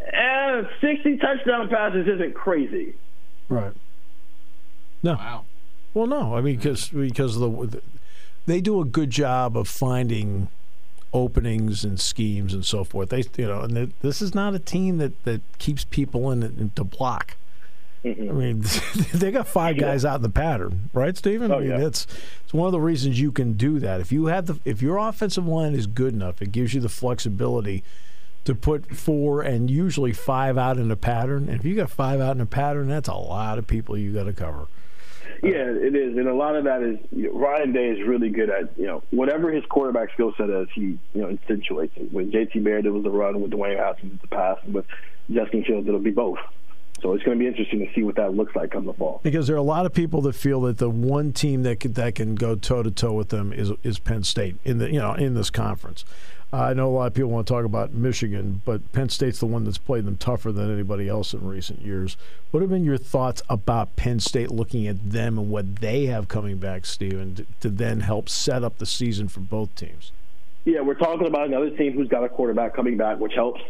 "Eh, 0.00 0.62
sixty 0.80 1.16
touchdown 1.16 1.68
passes 1.68 2.06
isn't 2.06 2.34
crazy." 2.34 2.94
Right. 3.48 3.72
No. 5.04 5.14
Wow. 5.14 5.44
Well, 5.92 6.06
no. 6.08 6.34
I 6.34 6.40
mean, 6.40 6.56
because 6.56 6.88
because 6.88 7.38
the 7.38 7.80
they 8.46 8.60
do 8.60 8.80
a 8.80 8.84
good 8.84 9.10
job 9.10 9.56
of 9.56 9.68
finding 9.68 10.48
openings 11.12 11.84
and 11.84 12.00
schemes 12.00 12.52
and 12.52 12.64
so 12.66 12.82
forth. 12.82 13.10
They, 13.10 13.22
you 13.36 13.46
know, 13.46 13.60
and 13.60 13.76
they, 13.76 13.84
this 14.02 14.20
is 14.20 14.34
not 14.34 14.54
a 14.54 14.58
team 14.58 14.98
that, 14.98 15.22
that 15.24 15.40
keeps 15.58 15.84
people 15.84 16.30
in, 16.32 16.42
in 16.42 16.70
to 16.74 16.82
block. 16.82 17.36
Mm-hmm. 18.04 18.28
I 18.28 18.32
mean, 18.32 18.64
they 19.14 19.30
got 19.30 19.46
five 19.46 19.78
guys 19.78 20.04
out 20.04 20.16
in 20.16 20.22
the 20.22 20.28
pattern, 20.28 20.90
right, 20.92 21.16
Steven? 21.16 21.52
Oh, 21.52 21.56
I 21.56 21.60
mean, 21.60 21.70
yeah. 21.70 21.78
that's 21.78 22.06
it's 22.42 22.52
one 22.52 22.66
of 22.66 22.72
the 22.72 22.80
reasons 22.80 23.20
you 23.20 23.30
can 23.30 23.54
do 23.54 23.78
that. 23.78 24.00
If 24.00 24.10
you 24.10 24.26
have 24.26 24.46
the 24.46 24.58
if 24.64 24.82
your 24.82 24.98
offensive 24.98 25.46
line 25.46 25.74
is 25.74 25.86
good 25.86 26.12
enough, 26.12 26.42
it 26.42 26.52
gives 26.52 26.74
you 26.74 26.80
the 26.80 26.88
flexibility 26.88 27.82
to 28.44 28.54
put 28.54 28.94
four 28.94 29.40
and 29.40 29.70
usually 29.70 30.12
five 30.12 30.58
out 30.58 30.76
in 30.76 30.90
a 30.90 30.96
pattern. 30.96 31.48
And 31.48 31.60
if 31.60 31.64
you 31.64 31.76
got 31.76 31.88
five 31.88 32.20
out 32.20 32.36
in 32.36 32.42
a 32.42 32.46
pattern, 32.46 32.88
that's 32.88 33.08
a 33.08 33.14
lot 33.14 33.58
of 33.58 33.66
people 33.66 33.96
you 33.96 34.12
got 34.12 34.24
to 34.24 34.34
cover. 34.34 34.66
Yeah, 35.44 35.70
it 35.70 35.94
is, 35.94 36.16
and 36.16 36.28
a 36.28 36.34
lot 36.34 36.56
of 36.56 36.64
that 36.64 36.82
is 36.82 36.98
you 37.10 37.32
know, 37.32 37.38
Ryan 37.38 37.72
Day 37.72 37.88
is 37.88 38.06
really 38.06 38.30
good 38.30 38.50
at 38.50 38.76
you 38.78 38.86
know 38.86 39.02
whatever 39.10 39.50
his 39.52 39.64
quarterback 39.66 40.12
skill 40.12 40.32
set 40.36 40.50
is, 40.50 40.68
he 40.74 40.80
you 40.80 40.98
know 41.14 41.28
accentuates 41.28 41.92
it. 41.96 42.12
With 42.12 42.32
J.T. 42.32 42.60
Barrett, 42.60 42.90
was 42.92 43.02
the 43.02 43.10
run. 43.10 43.40
With 43.40 43.50
Dwayne 43.50 43.78
Haskins, 43.78 44.14
it's 44.14 44.22
the 44.22 44.28
pass. 44.28 44.58
And 44.64 44.74
with 44.74 44.86
Justin 45.30 45.64
Fields, 45.64 45.86
it'll 45.86 46.00
be 46.00 46.10
both. 46.10 46.38
So 47.02 47.12
it's 47.12 47.22
going 47.22 47.36
to 47.38 47.42
be 47.42 47.46
interesting 47.46 47.80
to 47.80 47.92
see 47.94 48.02
what 48.02 48.16
that 48.16 48.34
looks 48.34 48.56
like 48.56 48.70
come 48.70 48.86
the 48.86 48.94
fall. 48.94 49.20
Because 49.22 49.46
there 49.46 49.56
are 49.56 49.58
a 49.58 49.62
lot 49.62 49.84
of 49.84 49.92
people 49.92 50.22
that 50.22 50.32
feel 50.32 50.62
that 50.62 50.78
the 50.78 50.88
one 50.88 51.32
team 51.32 51.62
that 51.64 51.80
can, 51.80 51.92
that 51.94 52.14
can 52.14 52.34
go 52.34 52.54
toe 52.54 52.82
to 52.82 52.90
toe 52.90 53.12
with 53.12 53.28
them 53.28 53.52
is 53.52 53.72
is 53.82 53.98
Penn 53.98 54.22
State 54.22 54.56
in 54.64 54.78
the 54.78 54.90
you 54.90 54.98
know 54.98 55.14
in 55.14 55.34
this 55.34 55.50
conference. 55.50 56.04
I 56.54 56.72
know 56.72 56.88
a 56.88 56.94
lot 56.94 57.06
of 57.08 57.14
people 57.14 57.30
want 57.30 57.46
to 57.46 57.52
talk 57.52 57.64
about 57.64 57.92
Michigan, 57.92 58.62
but 58.64 58.92
Penn 58.92 59.08
State's 59.08 59.40
the 59.40 59.46
one 59.46 59.64
that's 59.64 59.78
played 59.78 60.04
them 60.04 60.16
tougher 60.16 60.52
than 60.52 60.72
anybody 60.72 61.08
else 61.08 61.32
in 61.32 61.46
recent 61.46 61.82
years. 61.82 62.16
What 62.50 62.60
have 62.60 62.70
been 62.70 62.84
your 62.84 62.98
thoughts 62.98 63.42
about 63.48 63.96
Penn 63.96 64.20
State 64.20 64.50
looking 64.50 64.86
at 64.86 65.10
them 65.10 65.38
and 65.38 65.50
what 65.50 65.76
they 65.76 66.06
have 66.06 66.28
coming 66.28 66.58
back, 66.58 66.86
Steven, 66.86 67.34
to, 67.34 67.46
to 67.60 67.68
then 67.68 68.00
help 68.00 68.28
set 68.28 68.62
up 68.62 68.78
the 68.78 68.86
season 68.86 69.28
for 69.28 69.40
both 69.40 69.74
teams? 69.74 70.12
Yeah, 70.64 70.80
we're 70.80 70.94
talking 70.94 71.26
about 71.26 71.48
another 71.48 71.70
team 71.70 71.92
who's 71.92 72.08
got 72.08 72.24
a 72.24 72.28
quarterback 72.28 72.74
coming 72.74 72.96
back, 72.96 73.18
which 73.18 73.34
helps. 73.34 73.60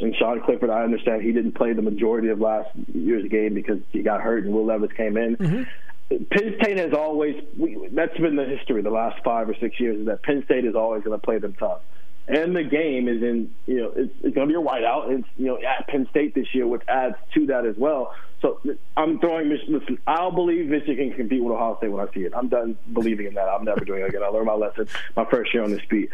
And 0.00 0.14
Sean 0.16 0.40
Clifford, 0.40 0.70
I 0.70 0.82
understand 0.82 1.22
he 1.22 1.32
didn't 1.32 1.52
play 1.52 1.72
the 1.72 1.82
majority 1.82 2.28
of 2.28 2.40
last 2.40 2.70
year's 2.92 3.28
game 3.28 3.54
because 3.54 3.78
he 3.90 4.02
got 4.02 4.20
hurt 4.20 4.44
and 4.44 4.52
Will 4.52 4.66
Levis 4.66 4.92
came 4.92 5.16
in. 5.16 5.36
Mm-hmm. 5.36 6.24
Penn 6.30 6.56
State 6.60 6.78
has 6.78 6.92
always 6.92 7.42
we, 7.56 7.88
that's 7.92 8.16
been 8.18 8.36
the 8.36 8.44
history 8.44 8.82
the 8.82 8.90
last 8.90 9.22
five 9.24 9.48
or 9.48 9.54
six 9.54 9.80
years 9.80 10.00
is 10.00 10.06
that 10.06 10.22
Penn 10.22 10.44
State 10.44 10.64
is 10.64 10.74
always 10.74 11.02
going 11.02 11.18
to 11.18 11.24
play 11.24 11.38
them 11.38 11.54
tough 11.54 11.80
and 12.26 12.56
the 12.56 12.64
game 12.64 13.08
is 13.08 13.22
in 13.22 13.54
you 13.66 13.80
know 13.80 13.92
it's, 13.94 14.12
it's 14.22 14.34
going 14.34 14.48
to 14.48 14.52
be 14.52 14.58
a 14.58 14.62
whiteout. 14.62 15.10
It's 15.10 15.28
you 15.36 15.46
know 15.46 15.58
at 15.58 15.86
Penn 15.88 16.06
State 16.10 16.34
this 16.34 16.54
year, 16.54 16.66
which 16.66 16.82
adds 16.88 17.16
to 17.34 17.46
that 17.46 17.66
as 17.66 17.76
well. 17.76 18.14
So 18.44 18.60
I'm 18.94 19.18
throwing 19.20 19.48
Listen, 19.48 19.96
I'll 20.06 20.30
believe 20.30 20.66
Michigan 20.66 21.08
can 21.08 21.16
compete 21.16 21.42
with 21.42 21.54
Ohio 21.54 21.78
State 21.78 21.88
when 21.88 22.06
I 22.06 22.12
see 22.12 22.20
it. 22.20 22.34
I'm 22.36 22.48
done 22.48 22.76
believing 22.92 23.26
in 23.26 23.34
that. 23.34 23.48
I'm 23.48 23.64
never 23.64 23.86
doing 23.86 24.02
it 24.02 24.08
again. 24.10 24.22
I 24.22 24.26
learned 24.26 24.44
my 24.44 24.54
lesson 24.54 24.86
my 25.16 25.24
first 25.24 25.54
year 25.54 25.62
on 25.62 25.70
this 25.70 25.80
beat. 25.88 26.10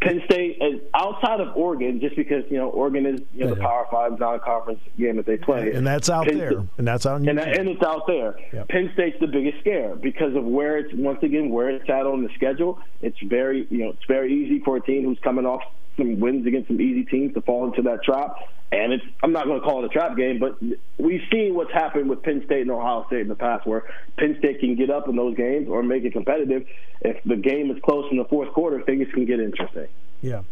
Penn 0.00 0.20
State 0.24 0.58
is 0.60 0.80
outside 0.92 1.38
of 1.38 1.56
Oregon, 1.56 2.00
just 2.00 2.16
because 2.16 2.42
you 2.50 2.56
know 2.56 2.68
Oregon 2.70 3.06
is 3.06 3.20
you 3.32 3.44
know 3.44 3.54
the 3.54 3.60
Power 3.60 3.86
Five 3.92 4.18
non-conference 4.18 4.80
game 4.98 5.16
that 5.18 5.26
they 5.26 5.36
play, 5.36 5.70
and 5.70 5.86
that's 5.86 6.10
out 6.10 6.26
Penn 6.26 6.38
there, 6.38 6.50
State, 6.50 6.68
and 6.78 6.88
that's 6.88 7.06
out, 7.06 7.20
and, 7.20 7.38
and, 7.38 7.68
it's 7.68 7.82
out 7.84 8.08
there. 8.08 8.34
Yep. 8.52 8.68
Penn 8.68 8.90
State's 8.94 9.20
the 9.20 9.28
biggest 9.28 9.60
scare 9.60 9.94
because 9.94 10.34
of 10.34 10.44
where 10.44 10.78
it's 10.78 10.92
once 10.94 11.22
again 11.22 11.50
where 11.50 11.70
it's 11.70 11.88
at 11.88 12.06
on 12.06 12.24
the 12.24 12.30
schedule. 12.34 12.80
It's 13.02 13.18
very 13.22 13.68
you 13.70 13.84
know 13.84 13.90
it's 13.90 14.04
very 14.08 14.34
easy 14.34 14.58
for 14.64 14.78
a 14.78 14.80
team 14.80 15.04
who's 15.04 15.20
coming 15.20 15.46
off 15.46 15.62
some 15.98 16.18
wins 16.20 16.46
against 16.46 16.68
some 16.68 16.80
easy 16.80 17.04
teams 17.04 17.34
to 17.34 17.42
fall 17.42 17.66
into 17.66 17.82
that 17.82 18.02
trap. 18.02 18.36
And 18.70 18.92
it's 18.92 19.04
I'm 19.22 19.32
not 19.32 19.46
going 19.46 19.60
to 19.60 19.66
call 19.66 19.82
it 19.82 19.86
a 19.86 19.88
trap 19.88 20.16
game, 20.16 20.38
but 20.38 20.58
we've 20.98 21.22
seen 21.32 21.54
what's 21.54 21.72
happened 21.72 22.08
with 22.08 22.22
Penn 22.22 22.42
State 22.44 22.62
and 22.62 22.70
Ohio 22.70 23.06
State 23.06 23.22
in 23.22 23.28
the 23.28 23.34
past, 23.34 23.66
where 23.66 23.84
Penn 24.18 24.36
State 24.38 24.60
can 24.60 24.74
get 24.76 24.90
up 24.90 25.08
in 25.08 25.16
those 25.16 25.36
games 25.36 25.68
or 25.68 25.82
make 25.82 26.04
it 26.04 26.12
competitive. 26.12 26.66
If 27.00 27.22
the 27.24 27.36
game 27.36 27.70
is 27.70 27.78
close 27.82 28.06
in 28.10 28.18
the 28.18 28.26
fourth 28.26 28.52
quarter, 28.52 28.82
things 28.82 29.08
can 29.12 29.24
get 29.24 29.40
interesting. 29.40 29.88
Yeah, 30.20 30.42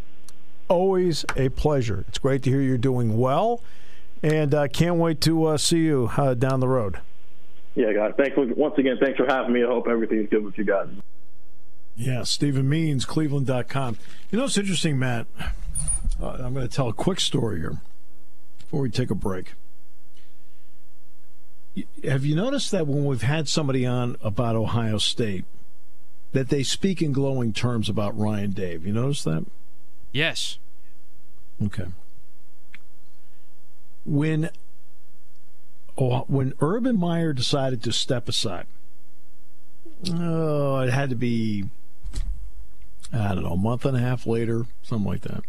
always 0.68 1.26
a 1.36 1.50
pleasure. 1.50 2.04
It's 2.08 2.18
great 2.18 2.42
to 2.44 2.50
hear 2.50 2.60
you're 2.62 2.78
doing 2.78 3.18
well, 3.18 3.60
and 4.22 4.54
uh, 4.54 4.68
can't 4.68 4.96
wait 4.96 5.20
to 5.22 5.44
uh, 5.44 5.58
see 5.58 5.80
you 5.80 6.10
uh, 6.16 6.32
down 6.32 6.60
the 6.60 6.68
road. 6.68 7.00
Yeah, 7.74 7.92
guys. 7.92 8.14
Thanks 8.16 8.34
once 8.56 8.78
again. 8.78 8.96
Thanks 8.98 9.18
for 9.18 9.26
having 9.26 9.52
me. 9.52 9.62
I 9.62 9.66
hope 9.66 9.88
everything's 9.88 10.30
good 10.30 10.42
with 10.42 10.56
you 10.56 10.64
guys. 10.64 10.88
Yeah, 11.96 12.24
Steven 12.24 12.68
Means, 12.68 13.06
Cleveland.com. 13.06 13.96
You 14.30 14.38
know, 14.38 14.44
it's 14.44 14.58
interesting, 14.58 14.98
Matt. 14.98 15.26
Uh, 16.20 16.28
I'm 16.28 16.54
going 16.54 16.66
to 16.66 16.74
tell 16.74 16.88
a 16.88 16.92
quick 16.92 17.20
story 17.20 17.60
here 17.60 17.78
before 18.58 18.80
we 18.80 18.90
take 18.90 19.10
a 19.10 19.14
break. 19.14 19.54
Have 22.04 22.24
you 22.24 22.34
noticed 22.34 22.70
that 22.70 22.86
when 22.86 23.04
we've 23.04 23.22
had 23.22 23.48
somebody 23.48 23.84
on 23.86 24.16
about 24.22 24.56
Ohio 24.56 24.98
State, 24.98 25.44
that 26.32 26.48
they 26.48 26.62
speak 26.62 27.00
in 27.02 27.12
glowing 27.12 27.52
terms 27.52 27.88
about 27.88 28.16
Ryan 28.18 28.52
Day? 28.52 28.78
You 28.82 28.92
notice 28.92 29.24
that? 29.24 29.44
Yes. 30.12 30.58
Okay. 31.62 31.86
When 34.04 34.50
oh, 35.98 36.24
when 36.28 36.54
Urban 36.60 36.98
Meyer 36.98 37.32
decided 37.32 37.82
to 37.82 37.92
step 37.92 38.28
aside, 38.28 38.66
oh, 40.10 40.80
it 40.80 40.90
had 40.90 41.10
to 41.10 41.16
be 41.16 41.64
I 43.12 43.34
don't 43.34 43.44
know, 43.44 43.52
a 43.52 43.56
month 43.56 43.84
and 43.84 43.96
a 43.96 44.00
half 44.00 44.26
later, 44.26 44.66
something 44.82 45.06
like 45.06 45.22
that. 45.22 45.44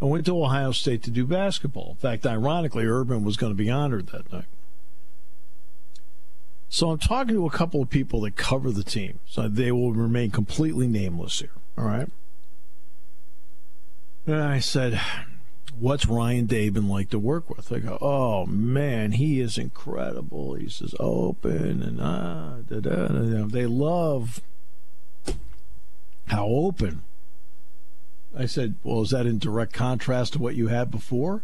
I 0.00 0.04
went 0.04 0.26
to 0.26 0.42
Ohio 0.42 0.72
State 0.72 1.02
to 1.04 1.10
do 1.10 1.26
basketball. 1.26 1.90
In 1.90 1.96
fact, 1.96 2.26
ironically, 2.26 2.86
Urban 2.86 3.22
was 3.22 3.36
going 3.36 3.52
to 3.52 3.56
be 3.56 3.70
honored 3.70 4.08
that 4.08 4.32
night. 4.32 4.46
So 6.68 6.90
I'm 6.90 6.98
talking 6.98 7.34
to 7.34 7.46
a 7.46 7.50
couple 7.50 7.82
of 7.82 7.90
people 7.90 8.22
that 8.22 8.34
cover 8.34 8.72
the 8.72 8.82
team. 8.82 9.20
So 9.26 9.46
they 9.46 9.70
will 9.70 9.92
remain 9.92 10.30
completely 10.30 10.88
nameless 10.88 11.38
here. 11.38 11.52
All 11.78 11.84
right. 11.84 12.08
And 14.26 14.40
I 14.40 14.58
said, 14.58 15.00
what's 15.78 16.06
Ryan 16.06 16.46
Day 16.46 16.68
been 16.68 16.88
like 16.88 17.10
to 17.10 17.18
work 17.18 17.50
with? 17.50 17.72
I 17.72 17.80
go, 17.80 17.98
oh 18.00 18.46
man, 18.46 19.12
he 19.12 19.40
is 19.40 19.58
incredible. 19.58 20.54
He's 20.54 20.78
just 20.78 20.96
open 20.98 21.82
and 21.82 22.00
ah, 22.00 22.56
da, 22.68 22.80
da. 22.80 23.46
they 23.46 23.66
love 23.66 24.40
how 26.32 26.46
open. 26.46 27.02
I 28.36 28.46
said, 28.46 28.74
well, 28.82 29.02
is 29.02 29.10
that 29.10 29.26
in 29.26 29.38
direct 29.38 29.74
contrast 29.74 30.32
to 30.32 30.38
what 30.38 30.54
you 30.54 30.68
had 30.68 30.90
before? 30.90 31.42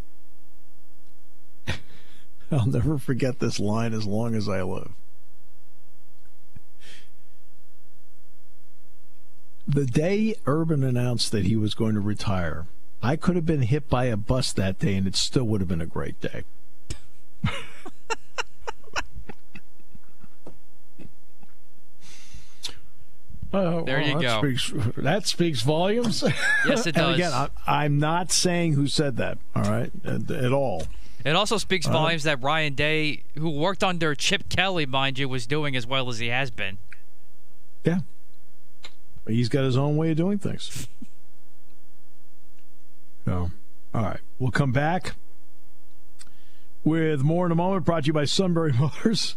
I'll 2.51 2.67
never 2.67 2.97
forget 2.97 3.39
this 3.39 3.61
line 3.61 3.93
as 3.93 4.07
long 4.07 4.35
as 4.35 4.49
I 4.49 4.63
live. 4.63 4.93
The 9.67 9.85
day 9.85 10.35
Urban 10.47 10.83
announced 10.83 11.31
that 11.33 11.45
he 11.45 11.55
was 11.55 11.75
going 11.75 11.93
to 11.93 12.01
retire, 12.01 12.67
I 13.03 13.17
could 13.17 13.37
have 13.37 13.45
been 13.45 13.63
hit 13.63 13.91
by 13.91 14.07
a 14.07 14.17
bus 14.17 14.51
that 14.55 14.79
day 14.79 14.95
and 14.95 15.07
it 15.07 15.15
still 15.15 15.45
would 15.45 15.61
have 15.61 15.69
been 15.69 15.83
a 15.83 15.87
great 15.87 16.19
day. 16.23 16.45
Uh, 23.53 23.83
there 23.83 24.01
you 24.01 24.15
that 24.15 24.23
go. 24.23 24.39
Speaks, 24.41 24.73
that 24.99 25.27
speaks 25.27 25.63
volumes. 25.63 26.23
Yes, 26.67 26.87
it 26.87 26.95
does. 26.95 27.15
again, 27.15 27.33
I, 27.67 27.87
am 27.87 27.99
not 27.99 28.31
saying 28.31 28.75
who 28.75 28.89
said 28.89 29.17
that. 29.17 29.39
All 29.57 29.63
right, 29.63 29.91
at, 30.05 30.31
at 30.31 30.53
all. 30.53 30.83
It 31.25 31.35
also 31.35 31.57
speaks 31.57 31.87
uh, 31.87 31.93
volumes 31.93 32.25
that 32.25 32.43
Ryan 32.43 32.75
Day, 32.75 33.23
who 33.37 33.51
worked 33.51 33.83
under 33.83 34.15
Chip 34.15 34.49
Kelly, 34.49 34.85
mind 34.85 35.19
you, 35.19 35.29
was 35.29 35.47
doing 35.47 35.77
as 35.77 35.87
well 35.87 36.11
as 36.11 36.19
he 36.19 36.29
has 36.29 36.51
been. 36.51 36.79
Yeah, 37.85 38.01
he's 39.27 39.49
got 39.49 39.65
his 39.65 39.77
own 39.77 39.97
way 39.97 40.11
of 40.11 40.17
doing 40.17 40.39
things. 40.39 40.87
So, 43.25 43.51
all 43.93 44.03
right, 44.03 44.21
we'll 44.39 44.51
come 44.51 44.73
back 44.73 45.15
with 46.83 47.21
more 47.21 47.45
in 47.45 47.53
a 47.53 47.55
moment. 47.55 47.85
Brought 47.85 48.05
to 48.05 48.07
you 48.07 48.15
by 48.15 48.25
Sunbury 48.25 48.73
Motors 48.79 49.37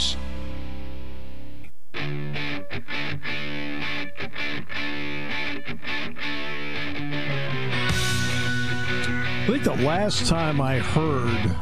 I 9.43 9.47
think 9.47 9.63
the 9.63 9.75
last 9.85 10.27
time 10.27 10.61
I 10.61 10.79
heard 10.79 11.55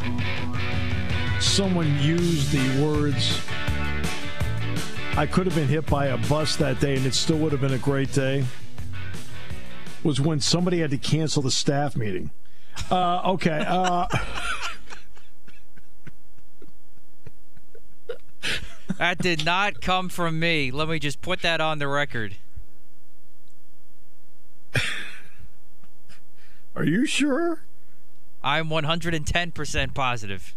someone 1.41 1.97
use 1.99 2.51
the 2.51 2.83
words, 2.83 3.41
I 5.17 5.25
could 5.25 5.45
have 5.45 5.55
been 5.55 5.67
hit 5.67 5.85
by 5.87 6.07
a 6.07 6.17
bus 6.29 6.55
that 6.57 6.79
day 6.79 6.95
and 6.95 7.05
it 7.05 7.13
still 7.13 7.37
would 7.39 7.51
have 7.51 7.61
been 7.61 7.73
a 7.73 7.77
great 7.77 8.13
day, 8.13 8.45
was 10.03 10.21
when 10.21 10.39
somebody 10.39 10.79
had 10.79 10.91
to 10.91 10.97
cancel 10.97 11.41
the 11.41 11.51
staff 11.51 11.95
meeting. 11.95 12.31
Uh, 12.89 13.21
okay. 13.33 13.63
Uh, 13.67 14.07
that 18.99 19.17
did 19.17 19.43
not 19.45 19.81
come 19.81 20.09
from 20.09 20.39
me. 20.39 20.69
Let 20.71 20.89
me 20.89 20.99
just 20.99 21.21
put 21.21 21.41
that 21.41 21.61
on 21.61 21.79
the 21.79 21.87
record. 21.87 22.35
Are 26.75 26.83
you 26.83 27.05
sure? 27.05 27.61
I'm 28.43 28.67
110% 28.67 29.93
positive. 29.93 30.53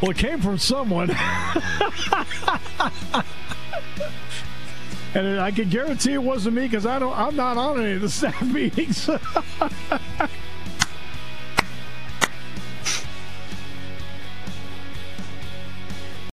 Well, 0.00 0.12
it 0.12 0.16
came 0.16 0.40
from 0.40 0.56
someone. 0.58 1.10
And 5.14 5.40
I 5.40 5.50
can 5.50 5.68
guarantee 5.68 6.12
it 6.12 6.22
wasn't 6.22 6.56
me 6.56 6.62
because 6.62 6.86
I 6.86 6.98
don't. 6.98 7.16
I'm 7.16 7.34
not 7.34 7.56
on 7.56 7.80
any 7.80 7.94
of 7.94 8.02
the 8.02 8.10
staff 8.10 8.42
meetings. 8.52 9.10